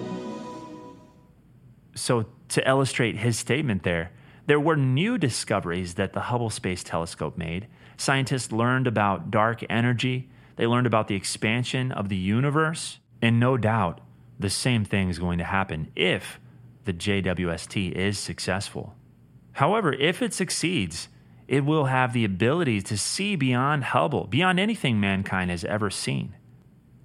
So, 1.95 2.25
to 2.49 2.69
illustrate 2.69 3.17
his 3.17 3.39
statement 3.39 3.83
there, 3.83 4.11
there 4.47 4.59
were 4.59 4.75
new 4.75 5.17
discoveries 5.17 5.93
that 5.93 6.11
the 6.11 6.21
Hubble 6.21 6.49
Space 6.49 6.83
Telescope 6.83 7.37
made. 7.37 7.67
Scientists 7.95 8.51
learned 8.51 8.87
about 8.87 9.31
dark 9.31 9.63
energy, 9.69 10.29
they 10.57 10.67
learned 10.67 10.87
about 10.87 11.07
the 11.07 11.15
expansion 11.15 11.93
of 11.93 12.09
the 12.09 12.17
universe, 12.17 12.99
and 13.21 13.39
no 13.39 13.55
doubt, 13.55 14.01
the 14.37 14.49
same 14.49 14.83
thing 14.83 15.09
is 15.09 15.19
going 15.19 15.37
to 15.37 15.45
happen 15.45 15.91
if 15.95 16.39
the 16.89 16.93
JWST 17.21 17.91
is 17.91 18.17
successful. 18.17 18.95
However, 19.51 19.93
if 19.93 20.23
it 20.23 20.33
succeeds, 20.33 21.07
it 21.47 21.63
will 21.63 21.85
have 21.85 22.13
the 22.13 22.25
ability 22.25 22.81
to 22.81 22.97
see 22.97 23.35
beyond 23.35 23.83
Hubble, 23.83 24.25
beyond 24.25 24.59
anything 24.59 24.99
mankind 24.99 25.51
has 25.51 25.63
ever 25.65 25.91
seen. 25.91 26.35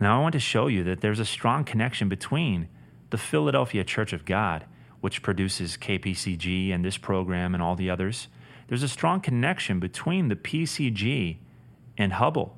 Now, 0.00 0.18
I 0.18 0.22
want 0.22 0.32
to 0.32 0.40
show 0.40 0.68
you 0.68 0.84
that 0.84 1.02
there's 1.02 1.20
a 1.20 1.26
strong 1.26 1.64
connection 1.64 2.08
between 2.08 2.68
the 3.10 3.18
Philadelphia 3.18 3.84
Church 3.84 4.14
of 4.14 4.24
God, 4.24 4.64
which 5.02 5.22
produces 5.22 5.76
KPCG 5.76 6.74
and 6.74 6.82
this 6.82 6.96
program 6.96 7.52
and 7.52 7.62
all 7.62 7.76
the 7.76 7.90
others. 7.90 8.28
There's 8.68 8.82
a 8.82 8.88
strong 8.88 9.20
connection 9.20 9.80
between 9.80 10.28
the 10.28 10.36
PCG 10.36 11.36
and 11.98 12.14
Hubble. 12.14 12.56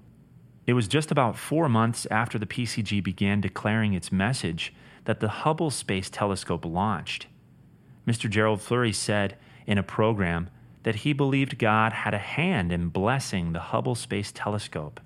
It 0.65 0.75
was 0.75 0.87
just 0.87 1.11
about 1.11 1.37
four 1.37 1.69
months 1.69 2.07
after 2.09 2.39
the 2.39 2.47
PCG 2.47 3.03
began 3.03 3.41
declaring 3.41 3.95
its 3.95 4.13
message 4.13 4.73
that 5.07 5.21
the 5.21 5.29
Hubble 5.29 5.71
Space 5.71 6.11
Telescope 6.11 6.65
launched. 6.65 7.27
Mr. 8.07 8.31
Gerald 8.31 8.61
Flurry 8.61 8.93
said 8.93 9.37
in 9.67 9.79
a 9.79 9.83
program 9.83 10.51
that 10.83 10.97
he 10.97 11.13
believed 11.13 11.59
God 11.59 11.93
had 11.93 12.15
a 12.15 12.19
hand 12.19 12.71
in 12.71 12.89
blessing 12.89 13.53
the 13.53 13.61
Hubble 13.61 13.97
Space 13.97 14.31
Telescope. 14.33 15.01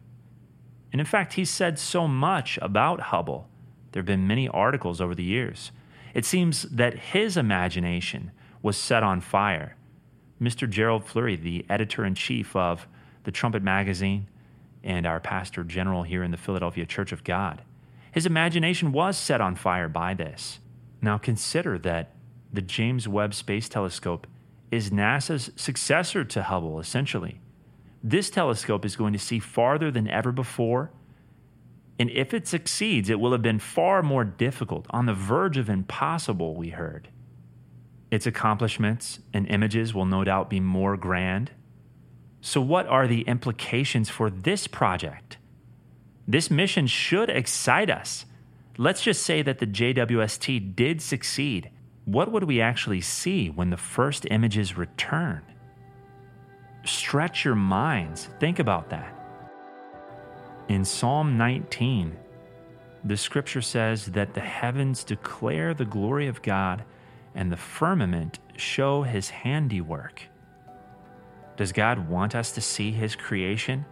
And 0.93 1.01
in 1.01 1.07
fact, 1.07 1.35
he 1.35 1.45
said 1.45 1.79
so 1.79 2.07
much 2.07 2.59
about 2.61 3.01
Hubble. 3.01 3.49
There 3.93 4.01
have 4.01 4.07
been 4.07 4.27
many 4.27 4.49
articles 4.49 5.01
over 5.01 5.15
the 5.15 5.25
years. 5.25 5.73
It 6.13 6.25
seems 6.25 6.63
that 6.65 6.99
his 6.99 7.37
imagination 7.37 8.33
was 8.63 8.77
set 8.77 9.03
on 9.03 9.21
fire. 9.21 9.77
Mr. 10.41 10.69
Gerald 10.69 11.05
Flurry, 11.05 11.37
the 11.37 11.65
editor 11.69 12.05
in 12.05 12.15
chief 12.15 12.57
of 12.57 12.87
the 13.25 13.31
Trumpet 13.31 13.63
Magazine 13.63 14.27
and 14.83 15.07
our 15.07 15.21
pastor 15.21 15.63
general 15.63 16.03
here 16.03 16.23
in 16.23 16.31
the 16.31 16.37
Philadelphia 16.37 16.87
Church 16.87 17.13
of 17.13 17.25
God, 17.25 17.63
his 18.13 18.27
imagination 18.27 18.93
was 18.93 19.17
set 19.17 19.41
on 19.41 19.55
fire 19.55 19.89
by 19.89 20.15
this. 20.15 20.59
Now 21.01 21.19
consider 21.19 21.79
that 21.79 22.15
the 22.53 22.63
James 22.63 23.07
Webb 23.07 23.35
Space 23.35 23.69
Telescope 23.69 24.27
is 24.71 24.91
NASA's 24.91 25.51
successor 25.57 26.25
to 26.25 26.43
Hubble, 26.43 26.81
essentially. 26.81 27.41
This 28.03 28.31
telescope 28.31 28.85
is 28.85 28.97
going 28.97 29.13
to 29.13 29.19
see 29.19 29.39
farther 29.39 29.91
than 29.91 30.09
ever 30.09 30.33
before. 30.33 30.91
And 31.99 32.11
if 32.11 32.33
it 32.33 32.49
succeeds, 32.49 33.11
it 33.11 33.21
will 33.21 33.33
have 33.33 33.43
been 33.43 33.59
far 33.59 34.03
more 34.03 34.25
difficult, 34.25 34.87
on 34.91 35.07
the 35.07 35.15
verge 35.15 35.59
of 35.59 35.69
impossible, 35.69 36.55
we 36.55 36.71
heard. 36.71 37.09
Its 38.11 38.27
accomplishments 38.27 39.21
and 39.35 39.47
images 39.49 39.95
will 39.95 40.07
no 40.07 40.25
doubt 40.25 40.51
be 40.51 40.61
more 40.61 40.97
grand. 40.97 41.51
So, 42.41 42.61
what 42.61 42.87
are 42.87 43.07
the 43.07 43.23
implications 43.23 44.09
for 44.09 44.31
this 44.31 44.67
project? 44.67 45.37
This 46.31 46.49
mission 46.49 46.87
should 46.87 47.29
excite 47.29 47.91
us. 47.91 48.25
Let's 48.79 49.03
just 49.03 49.25
say 49.25 49.43
that 49.43 49.59
the 49.59 49.67
JWST 49.67 50.77
did 50.77 51.03
succeed. 51.03 51.71
What 52.05 52.31
would 52.31 52.45
we 52.45 52.61
actually 52.61 53.01
see 53.01 53.51
when 53.51 53.71
the 53.71 53.77
first 53.77 54.29
images 54.31 54.79
return? 54.79 55.43
Stretch 56.85 57.45
your 57.45 57.57
minds. 57.57 58.29
Think 58.39 58.61
about 58.61 58.91
that. 58.91 59.13
In 60.69 60.85
Psalm 60.85 61.37
19, 61.37 62.17
the 63.03 63.17
scripture 63.17 63.61
says 63.61 64.07
that 64.07 64.33
the 64.33 64.41
heavens 64.41 65.03
declare 65.03 65.75
the 65.75 65.85
glory 65.85 66.29
of 66.29 66.43
God 66.43 66.85
and 67.35 67.51
the 67.51 67.57
firmament 67.57 68.39
show 68.57 69.03
his 69.03 69.31
handiwork. 69.31 70.23
Does 71.57 71.73
God 71.73 72.09
want 72.09 72.37
us 72.37 72.53
to 72.53 72.61
see 72.61 72.93
his 72.93 73.17
creation 73.17 73.85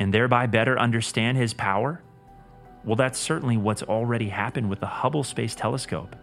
and 0.00 0.12
thereby 0.12 0.46
better 0.46 0.76
understand 0.76 1.36
his 1.36 1.54
power? 1.54 2.02
Well, 2.84 2.96
that's 2.96 3.18
certainly 3.18 3.58
what's 3.58 3.82
already 3.82 4.30
happened 4.30 4.70
with 4.70 4.80
the 4.80 4.86
Hubble 4.86 5.22
Space 5.22 5.54
Telescope. 5.54 6.16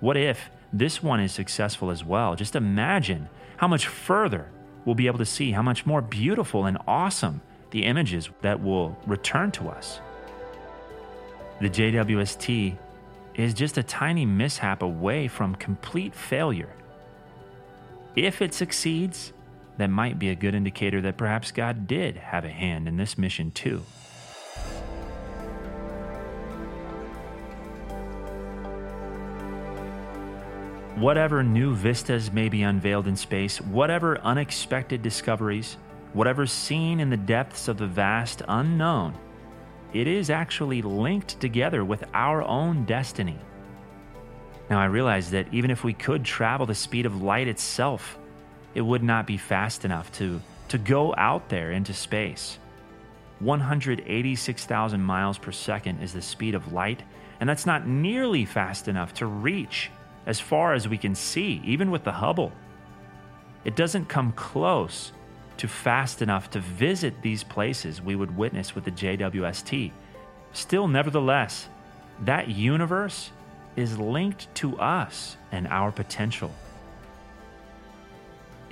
What 0.00 0.16
if 0.16 0.50
this 0.72 1.02
one 1.02 1.20
is 1.20 1.30
successful 1.30 1.90
as 1.90 2.02
well? 2.02 2.34
Just 2.34 2.56
imagine 2.56 3.28
how 3.58 3.68
much 3.68 3.86
further 3.86 4.50
we'll 4.84 4.94
be 4.94 5.06
able 5.06 5.18
to 5.18 5.26
see 5.26 5.52
how 5.52 5.62
much 5.62 5.84
more 5.86 6.00
beautiful 6.00 6.64
and 6.64 6.78
awesome 6.88 7.42
the 7.70 7.84
images 7.84 8.30
that 8.40 8.62
will 8.62 8.98
return 9.06 9.50
to 9.52 9.68
us. 9.68 10.00
The 11.60 11.68
JWST 11.68 12.76
is 13.34 13.54
just 13.54 13.78
a 13.78 13.82
tiny 13.82 14.26
mishap 14.26 14.82
away 14.82 15.28
from 15.28 15.54
complete 15.54 16.14
failure. 16.14 16.72
If 18.16 18.42
it 18.42 18.54
succeeds, 18.54 19.32
that 19.82 19.90
might 19.90 20.16
be 20.16 20.28
a 20.28 20.34
good 20.36 20.54
indicator 20.54 21.00
that 21.00 21.16
perhaps 21.16 21.50
God 21.50 21.88
did 21.88 22.16
have 22.16 22.44
a 22.44 22.48
hand 22.48 22.86
in 22.86 22.96
this 22.96 23.18
mission 23.18 23.50
too. 23.50 23.82
Whatever 30.94 31.42
new 31.42 31.74
vistas 31.74 32.30
may 32.30 32.48
be 32.48 32.62
unveiled 32.62 33.08
in 33.08 33.16
space, 33.16 33.60
whatever 33.60 34.20
unexpected 34.20 35.02
discoveries, 35.02 35.78
whatever 36.12 36.46
seen 36.46 37.00
in 37.00 37.10
the 37.10 37.16
depths 37.16 37.66
of 37.66 37.76
the 37.76 37.88
vast 37.88 38.40
unknown, 38.46 39.18
it 39.92 40.06
is 40.06 40.30
actually 40.30 40.80
linked 40.80 41.40
together 41.40 41.84
with 41.84 42.04
our 42.14 42.44
own 42.44 42.84
destiny. 42.84 43.38
Now, 44.70 44.78
I 44.78 44.84
realize 44.84 45.32
that 45.32 45.52
even 45.52 45.72
if 45.72 45.82
we 45.82 45.92
could 45.92 46.24
travel 46.24 46.66
the 46.66 46.74
speed 46.76 47.04
of 47.04 47.20
light 47.20 47.48
itself, 47.48 48.16
it 48.74 48.80
would 48.80 49.02
not 49.02 49.26
be 49.26 49.36
fast 49.36 49.84
enough 49.84 50.10
to, 50.12 50.40
to 50.68 50.78
go 50.78 51.14
out 51.16 51.48
there 51.48 51.72
into 51.72 51.92
space. 51.92 52.58
186,000 53.40 55.02
miles 55.02 55.38
per 55.38 55.52
second 55.52 56.00
is 56.00 56.12
the 56.12 56.22
speed 56.22 56.54
of 56.54 56.72
light, 56.72 57.02
and 57.40 57.48
that's 57.48 57.66
not 57.66 57.86
nearly 57.86 58.44
fast 58.44 58.88
enough 58.88 59.12
to 59.14 59.26
reach 59.26 59.90
as 60.26 60.38
far 60.38 60.74
as 60.74 60.88
we 60.88 60.96
can 60.96 61.14
see, 61.14 61.60
even 61.64 61.90
with 61.90 62.04
the 62.04 62.12
Hubble. 62.12 62.52
It 63.64 63.76
doesn't 63.76 64.08
come 64.08 64.32
close 64.32 65.12
to 65.56 65.68
fast 65.68 66.22
enough 66.22 66.50
to 66.50 66.60
visit 66.60 67.20
these 67.22 67.44
places 67.44 68.00
we 68.00 68.16
would 68.16 68.36
witness 68.36 68.74
with 68.74 68.84
the 68.84 68.90
JWST. 68.90 69.90
Still, 70.52 70.88
nevertheless, 70.88 71.68
that 72.24 72.48
universe 72.48 73.30
is 73.76 73.98
linked 73.98 74.52
to 74.56 74.78
us 74.78 75.36
and 75.50 75.66
our 75.68 75.90
potential. 75.90 76.52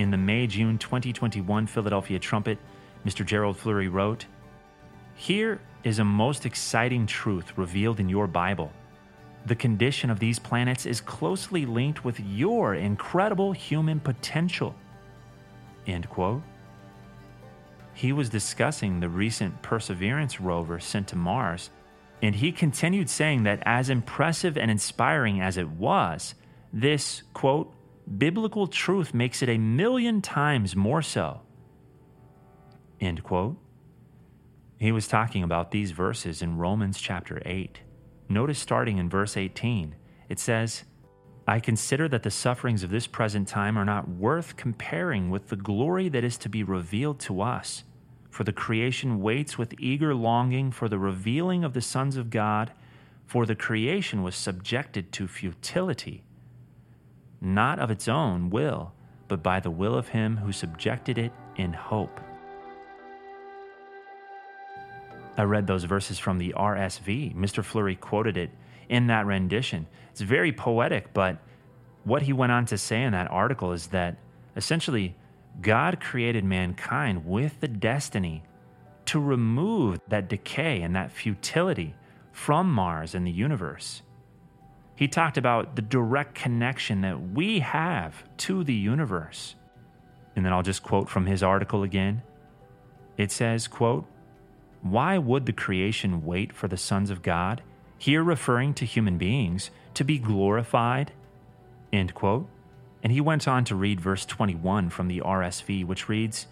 In 0.00 0.10
the 0.10 0.16
May 0.16 0.46
June 0.46 0.78
2021 0.78 1.66
Philadelphia 1.66 2.18
Trumpet, 2.18 2.56
Mr. 3.04 3.22
Gerald 3.22 3.58
Flurry 3.58 3.88
wrote 3.88 4.24
Here 5.14 5.60
is 5.84 5.98
a 5.98 6.04
most 6.06 6.46
exciting 6.46 7.06
truth 7.06 7.52
revealed 7.58 8.00
in 8.00 8.08
your 8.08 8.26
Bible. 8.26 8.72
The 9.44 9.54
condition 9.54 10.08
of 10.08 10.18
these 10.18 10.38
planets 10.38 10.86
is 10.86 11.02
closely 11.02 11.66
linked 11.66 12.02
with 12.02 12.18
your 12.18 12.76
incredible 12.76 13.52
human 13.52 14.00
potential. 14.00 14.74
End 15.86 16.08
quote. 16.08 16.40
He 17.92 18.14
was 18.14 18.30
discussing 18.30 19.00
the 19.00 19.10
recent 19.10 19.60
Perseverance 19.60 20.40
rover 20.40 20.80
sent 20.80 21.08
to 21.08 21.16
Mars, 21.16 21.68
and 22.22 22.34
he 22.34 22.52
continued 22.52 23.10
saying 23.10 23.42
that 23.42 23.62
as 23.66 23.90
impressive 23.90 24.56
and 24.56 24.70
inspiring 24.70 25.42
as 25.42 25.58
it 25.58 25.68
was, 25.68 26.34
this, 26.72 27.22
quote, 27.34 27.70
biblical 28.18 28.66
truth 28.66 29.14
makes 29.14 29.42
it 29.42 29.48
a 29.48 29.58
million 29.58 30.20
times 30.20 30.74
more 30.74 31.02
so. 31.02 31.42
End 33.00 33.22
quote. 33.22 33.56
He 34.78 34.92
was 34.92 35.08
talking 35.08 35.42
about 35.42 35.70
these 35.70 35.90
verses 35.90 36.42
in 36.42 36.56
Romans 36.56 37.00
chapter 37.00 37.42
8. 37.44 37.80
Notice 38.28 38.58
starting 38.58 38.98
in 38.98 39.10
verse 39.10 39.36
18, 39.36 39.94
it 40.28 40.38
says, 40.38 40.84
I 41.46 41.58
consider 41.58 42.08
that 42.08 42.22
the 42.22 42.30
sufferings 42.30 42.82
of 42.82 42.90
this 42.90 43.06
present 43.06 43.48
time 43.48 43.76
are 43.76 43.84
not 43.84 44.08
worth 44.08 44.56
comparing 44.56 45.30
with 45.30 45.48
the 45.48 45.56
glory 45.56 46.08
that 46.08 46.24
is 46.24 46.38
to 46.38 46.48
be 46.48 46.62
revealed 46.62 47.18
to 47.20 47.40
us. 47.42 47.84
For 48.30 48.44
the 48.44 48.52
creation 48.52 49.20
waits 49.20 49.58
with 49.58 49.74
eager 49.78 50.14
longing 50.14 50.70
for 50.70 50.88
the 50.88 50.98
revealing 50.98 51.64
of 51.64 51.74
the 51.74 51.80
sons 51.80 52.16
of 52.16 52.30
God, 52.30 52.72
for 53.26 53.46
the 53.46 53.56
creation 53.56 54.22
was 54.22 54.36
subjected 54.36 55.12
to 55.12 55.26
futility, 55.26 56.22
not 57.40 57.78
of 57.78 57.90
its 57.90 58.08
own 58.08 58.50
will, 58.50 58.92
but 59.28 59.42
by 59.42 59.60
the 59.60 59.70
will 59.70 59.94
of 59.94 60.08
him 60.08 60.38
who 60.38 60.52
subjected 60.52 61.18
it 61.18 61.32
in 61.56 61.72
hope 61.72 62.20
I 65.40 65.44
read 65.44 65.66
those 65.66 65.84
verses 65.84 66.18
from 66.18 66.36
the 66.36 66.52
RSV. 66.54 67.34
Mr. 67.34 67.64
Flurry 67.64 67.96
quoted 67.96 68.36
it 68.36 68.50
in 68.90 69.06
that 69.06 69.24
rendition. 69.24 69.86
It's 70.10 70.20
very 70.20 70.52
poetic, 70.52 71.14
but 71.14 71.38
what 72.04 72.20
he 72.20 72.34
went 72.34 72.52
on 72.52 72.66
to 72.66 72.76
say 72.76 73.02
in 73.02 73.12
that 73.12 73.30
article 73.30 73.72
is 73.72 73.86
that 73.88 74.18
essentially 74.54 75.16
God 75.62 75.98
created 75.98 76.44
mankind 76.44 77.24
with 77.24 77.58
the 77.60 77.68
destiny 77.68 78.42
to 79.06 79.18
remove 79.18 79.98
that 80.08 80.28
decay 80.28 80.82
and 80.82 80.94
that 80.94 81.10
futility 81.10 81.94
from 82.32 82.70
Mars 82.70 83.14
and 83.14 83.26
the 83.26 83.32
universe. 83.32 84.02
He 85.00 85.08
talked 85.08 85.36
about 85.36 85.74
the 85.74 85.82
direct 85.82 86.36
connection 86.36 87.00
that 87.00 87.32
we 87.32 87.58
have 87.58 88.22
to 88.36 88.62
the 88.62 88.74
universe. 88.74 89.56
And 90.36 90.44
then 90.44 90.52
I'll 90.52 90.62
just 90.62 90.84
quote 90.84 91.08
from 91.08 91.26
his 91.26 91.42
article 91.42 91.82
again. 91.82 92.22
It 93.16 93.32
says, 93.32 93.66
quote, 93.66 94.06
why 94.82 95.18
would 95.18 95.46
the 95.46 95.52
creation 95.52 96.24
wait 96.24 96.52
for 96.52 96.68
the 96.68 96.76
sons 96.76 97.10
of 97.10 97.22
God 97.22 97.62
here 98.00 98.22
referring 98.22 98.72
to 98.72 98.86
human 98.86 99.18
beings, 99.18 99.70
to 99.92 100.04
be 100.04 100.18
glorified. 100.18 101.12
End 101.92 102.14
quote. 102.14 102.48
And 103.02 103.12
he 103.12 103.20
went 103.20 103.46
on 103.46 103.64
to 103.66 103.74
read 103.74 104.00
verse 104.00 104.24
21 104.24 104.88
from 104.88 105.06
the 105.06 105.20
RSV, 105.20 105.84
which 105.84 106.08
reads, 106.08 106.46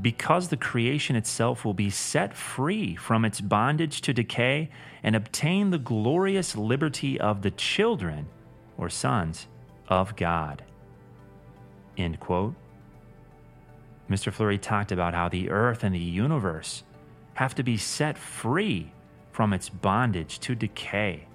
because 0.00 0.48
the 0.48 0.56
creation 0.56 1.16
itself 1.16 1.64
will 1.64 1.74
be 1.74 1.90
set 1.90 2.34
free 2.34 2.94
from 2.94 3.24
its 3.24 3.40
bondage 3.40 4.00
to 4.02 4.12
decay 4.12 4.70
and 5.02 5.16
obtain 5.16 5.70
the 5.70 5.78
glorious 5.78 6.54
liberty 6.54 7.18
of 7.18 7.42
the 7.42 7.50
children 7.50 8.28
or 8.76 8.88
sons 8.88 9.48
of 9.88 10.14
God. 10.16 10.62
End 11.96 12.20
quote. 12.20 12.54
Mr. 14.08 14.32
Flurry 14.32 14.58
talked 14.58 14.92
about 14.92 15.14
how 15.14 15.28
the 15.28 15.50
earth 15.50 15.82
and 15.82 15.94
the 15.94 15.98
universe 15.98 16.84
have 17.34 17.54
to 17.54 17.62
be 17.62 17.76
set 17.76 18.16
free 18.16 18.92
from 19.32 19.52
its 19.52 19.68
bondage 19.68 20.38
to 20.40 20.54
decay. 20.54 21.26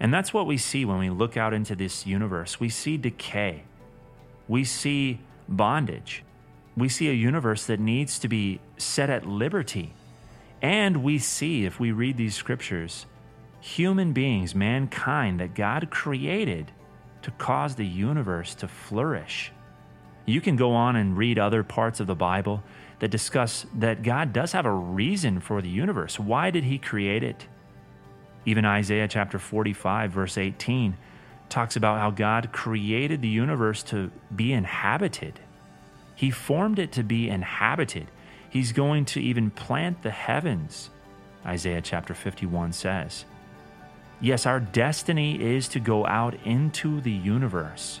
And 0.00 0.12
that's 0.12 0.34
what 0.34 0.46
we 0.46 0.58
see 0.58 0.84
when 0.84 0.98
we 0.98 1.10
look 1.10 1.36
out 1.36 1.54
into 1.54 1.76
this 1.76 2.06
universe. 2.06 2.58
We 2.58 2.68
see 2.68 2.96
decay, 2.96 3.64
we 4.48 4.64
see 4.64 5.20
bondage 5.48 6.24
we 6.76 6.88
see 6.88 7.08
a 7.08 7.12
universe 7.12 7.66
that 7.66 7.80
needs 7.80 8.18
to 8.18 8.28
be 8.28 8.60
set 8.76 9.10
at 9.10 9.26
liberty. 9.26 9.94
And 10.60 11.02
we 11.02 11.18
see, 11.18 11.64
if 11.64 11.78
we 11.78 11.92
read 11.92 12.16
these 12.16 12.34
scriptures, 12.34 13.06
human 13.60 14.12
beings, 14.12 14.54
mankind 14.54 15.40
that 15.40 15.54
God 15.54 15.90
created 15.90 16.72
to 17.22 17.30
cause 17.32 17.76
the 17.76 17.86
universe 17.86 18.54
to 18.56 18.68
flourish. 18.68 19.52
You 20.26 20.40
can 20.40 20.56
go 20.56 20.72
on 20.72 20.96
and 20.96 21.16
read 21.16 21.38
other 21.38 21.62
parts 21.62 22.00
of 22.00 22.06
the 22.06 22.14
Bible 22.14 22.62
that 22.98 23.10
discuss 23.10 23.66
that 23.74 24.02
God 24.02 24.32
does 24.32 24.52
have 24.52 24.66
a 24.66 24.72
reason 24.72 25.40
for 25.40 25.60
the 25.60 25.68
universe. 25.68 26.18
Why 26.18 26.50
did 26.50 26.64
He 26.64 26.78
create 26.78 27.22
it? 27.22 27.46
Even 28.46 28.64
Isaiah 28.64 29.08
chapter 29.08 29.38
45, 29.38 30.10
verse 30.10 30.38
18, 30.38 30.96
talks 31.48 31.76
about 31.76 31.98
how 31.98 32.10
God 32.10 32.52
created 32.52 33.22
the 33.22 33.28
universe 33.28 33.82
to 33.84 34.10
be 34.34 34.52
inhabited. 34.52 35.40
He 36.14 36.30
formed 36.30 36.78
it 36.78 36.92
to 36.92 37.02
be 37.02 37.28
inhabited. 37.28 38.06
He's 38.50 38.72
going 38.72 39.04
to 39.06 39.20
even 39.20 39.50
plant 39.50 40.02
the 40.02 40.10
heavens, 40.10 40.90
Isaiah 41.44 41.82
chapter 41.82 42.14
51 42.14 42.72
says. 42.72 43.24
Yes, 44.20 44.46
our 44.46 44.60
destiny 44.60 45.40
is 45.40 45.68
to 45.68 45.80
go 45.80 46.06
out 46.06 46.34
into 46.44 47.00
the 47.00 47.12
universe. 47.12 48.00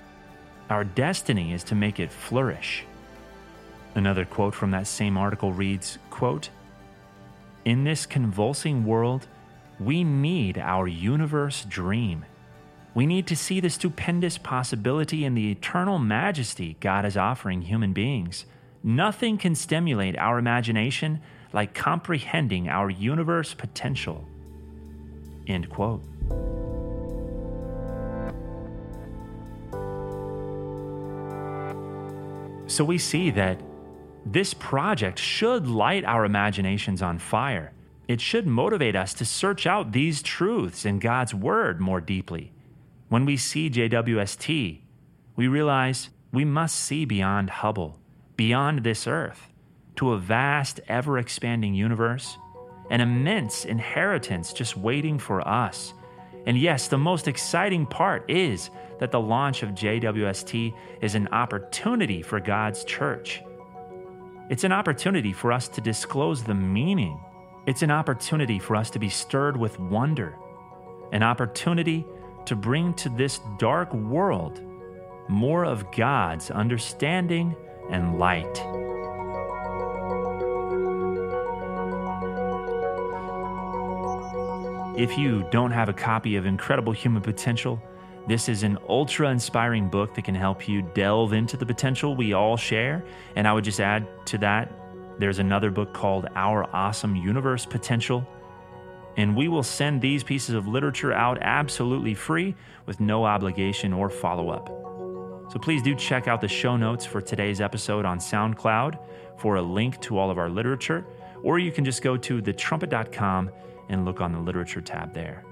Our 0.70 0.84
destiny 0.84 1.52
is 1.52 1.64
to 1.64 1.74
make 1.74 2.00
it 2.00 2.10
flourish. 2.10 2.84
Another 3.94 4.24
quote 4.24 4.54
from 4.54 4.70
that 4.70 4.86
same 4.86 5.18
article 5.18 5.52
reads, 5.52 5.98
quote, 6.10 6.50
In 7.64 7.84
this 7.84 8.06
convulsing 8.06 8.84
world, 8.84 9.26
we 9.78 10.04
need 10.04 10.58
our 10.58 10.86
universe 10.88 11.64
dream. 11.64 12.24
We 12.94 13.06
need 13.06 13.26
to 13.26 13.36
see 13.36 13.58
the 13.58 13.70
stupendous 13.70 14.38
possibility 14.38 15.24
and 15.24 15.36
the 15.36 15.50
eternal 15.50 15.98
majesty 15.98 16.76
God 16.78 17.04
is 17.04 17.16
offering 17.16 17.62
human 17.62 17.92
beings. 17.92 18.46
Nothing 18.84 19.36
can 19.36 19.56
stimulate 19.56 20.16
our 20.16 20.38
imagination 20.38 21.20
like 21.52 21.74
comprehending 21.74 22.68
our 22.68 22.90
universe 22.90 23.52
potential. 23.52 24.28
End 25.48 25.68
quote. 25.70 26.02
So 32.66 32.84
we 32.84 32.98
see 32.98 33.30
that 33.32 33.60
this 34.24 34.54
project 34.54 35.18
should 35.18 35.66
light 35.66 36.04
our 36.04 36.24
imaginations 36.24 37.02
on 37.02 37.18
fire. 37.18 37.72
It 38.08 38.20
should 38.20 38.46
motivate 38.46 38.96
us 38.96 39.14
to 39.14 39.24
search 39.24 39.66
out 39.66 39.92
these 39.92 40.22
truths 40.22 40.84
in 40.84 40.98
God's 40.98 41.34
Word 41.34 41.80
more 41.80 42.00
deeply. 42.00 42.52
When 43.08 43.26
we 43.26 43.36
see 43.36 43.70
JWST, 43.70 44.80
we 45.36 45.48
realize 45.48 46.08
we 46.32 46.44
must 46.44 46.76
see 46.76 47.04
beyond 47.04 47.50
Hubble, 47.50 47.98
beyond 48.36 48.82
this 48.82 49.06
Earth, 49.06 49.50
to 49.96 50.12
a 50.12 50.18
vast, 50.18 50.80
ever 50.88 51.18
expanding 51.18 51.74
universe, 51.74 52.38
an 52.90 53.00
immense 53.00 53.64
inheritance 53.64 54.52
just 54.52 54.76
waiting 54.76 55.18
for 55.18 55.46
us. 55.46 55.92
And 56.46 56.58
yes, 56.58 56.88
the 56.88 56.98
most 56.98 57.28
exciting 57.28 57.86
part 57.86 58.28
is 58.28 58.70
that 59.00 59.10
the 59.10 59.20
launch 59.20 59.62
of 59.62 59.70
JWST 59.70 60.74
is 61.00 61.14
an 61.14 61.28
opportunity 61.28 62.22
for 62.22 62.40
God's 62.40 62.84
church. 62.84 63.42
It's 64.50 64.64
an 64.64 64.72
opportunity 64.72 65.32
for 65.32 65.52
us 65.52 65.68
to 65.68 65.80
disclose 65.80 66.42
the 66.42 66.54
meaning. 66.54 67.20
It's 67.66 67.82
an 67.82 67.90
opportunity 67.90 68.58
for 68.58 68.76
us 68.76 68.90
to 68.90 68.98
be 68.98 69.08
stirred 69.08 69.56
with 69.56 69.78
wonder, 69.78 70.36
an 71.12 71.22
opportunity 71.22 72.04
to 72.46 72.56
bring 72.56 72.94
to 72.94 73.08
this 73.08 73.40
dark 73.58 73.92
world 73.92 74.60
more 75.28 75.64
of 75.64 75.90
God's 75.92 76.50
understanding 76.50 77.56
and 77.90 78.18
light. 78.18 78.62
If 84.96 85.18
you 85.18 85.46
don't 85.50 85.72
have 85.72 85.88
a 85.88 85.92
copy 85.92 86.36
of 86.36 86.46
Incredible 86.46 86.92
Human 86.92 87.20
Potential, 87.20 87.82
this 88.28 88.48
is 88.48 88.62
an 88.62 88.78
ultra 88.88 89.28
inspiring 89.28 89.88
book 89.88 90.14
that 90.14 90.22
can 90.22 90.34
help 90.34 90.68
you 90.68 90.82
delve 90.82 91.32
into 91.32 91.56
the 91.56 91.66
potential 91.66 92.14
we 92.14 92.32
all 92.32 92.56
share. 92.56 93.04
And 93.36 93.46
I 93.48 93.52
would 93.52 93.64
just 93.64 93.80
add 93.80 94.06
to 94.26 94.38
that, 94.38 94.72
there's 95.18 95.40
another 95.40 95.70
book 95.70 95.92
called 95.92 96.26
Our 96.34 96.64
Awesome 96.74 97.16
Universe 97.16 97.66
Potential 97.66 98.26
and 99.16 99.36
we 99.36 99.48
will 99.48 99.62
send 99.62 100.00
these 100.00 100.24
pieces 100.24 100.54
of 100.54 100.66
literature 100.66 101.12
out 101.12 101.38
absolutely 101.40 102.14
free 102.14 102.54
with 102.86 103.00
no 103.00 103.24
obligation 103.24 103.92
or 103.92 104.10
follow 104.10 104.50
up. 104.50 104.68
So 105.52 105.58
please 105.58 105.82
do 105.82 105.94
check 105.94 106.26
out 106.26 106.40
the 106.40 106.48
show 106.48 106.76
notes 106.76 107.04
for 107.04 107.20
today's 107.20 107.60
episode 107.60 108.04
on 108.04 108.18
SoundCloud 108.18 108.98
for 109.38 109.56
a 109.56 109.62
link 109.62 110.00
to 110.02 110.18
all 110.18 110.30
of 110.30 110.38
our 110.38 110.48
literature, 110.48 111.06
or 111.42 111.58
you 111.58 111.70
can 111.70 111.84
just 111.84 112.02
go 112.02 112.16
to 112.16 112.40
thetrumpet.com 112.40 113.50
and 113.88 114.04
look 114.04 114.20
on 114.20 114.32
the 114.32 114.38
literature 114.38 114.80
tab 114.80 115.12
there. 115.12 115.44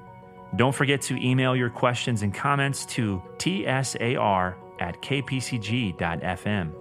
Don't 0.56 0.74
forget 0.74 1.00
to 1.02 1.16
email 1.24 1.54
your 1.56 1.70
questions 1.70 2.22
and 2.22 2.34
comments 2.34 2.84
to 2.86 3.22
tsar 3.38 4.56
at 4.80 5.00
kpcg.fm. 5.02 6.72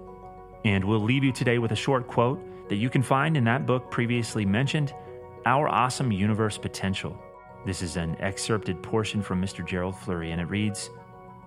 And 0.64 0.86
we'll 0.86 1.00
leave 1.00 1.24
you 1.24 1.32
today 1.32 1.58
with 1.58 1.72
a 1.72 1.76
short 1.76 2.08
quote 2.08 2.40
that 2.70 2.76
you 2.76 2.90
can 2.90 3.02
find 3.02 3.36
in 3.36 3.44
that 3.46 3.66
book 3.66 3.90
previously 3.92 4.46
mentioned 4.46 4.94
our 5.46 5.68
Awesome 5.68 6.12
Universe 6.12 6.58
Potential. 6.58 7.18
This 7.66 7.82
is 7.82 7.98
an 7.98 8.16
excerpted 8.20 8.82
portion 8.82 9.22
from 9.22 9.42
Mr. 9.42 9.66
Gerald 9.66 9.98
Flurry, 9.98 10.32
and 10.32 10.42
it 10.42 10.46
reads 10.46 10.90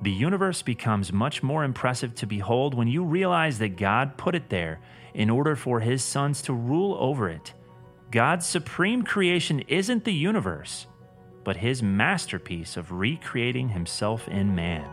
The 0.03 0.11
universe 0.11 0.63
becomes 0.63 1.13
much 1.13 1.43
more 1.43 1.65
impressive 1.65 2.15
to 2.17 2.27
behold 2.27 2.75
when 2.75 2.89
you 2.89 3.05
realize 3.05 3.59
that 3.59 3.77
God 3.77 4.17
put 4.17 4.35
it 4.35 4.49
there 4.49 4.81
in 5.15 5.31
order 5.31 5.55
for 5.55 5.81
his 5.81 6.03
sons 6.03 6.43
to 6.43 6.53
rule 6.53 6.97
over 6.99 7.29
it. 7.29 7.53
God's 8.11 8.47
supreme 8.47 9.03
creation 9.03 9.61
isn't 9.69 10.05
the 10.05 10.15
universe, 10.15 10.87
but 11.45 11.57
his 11.57 11.83
masterpiece 11.83 12.77
of 12.77 12.93
recreating 12.93 13.69
himself 13.69 14.29
in 14.29 14.55
man. 14.55 14.89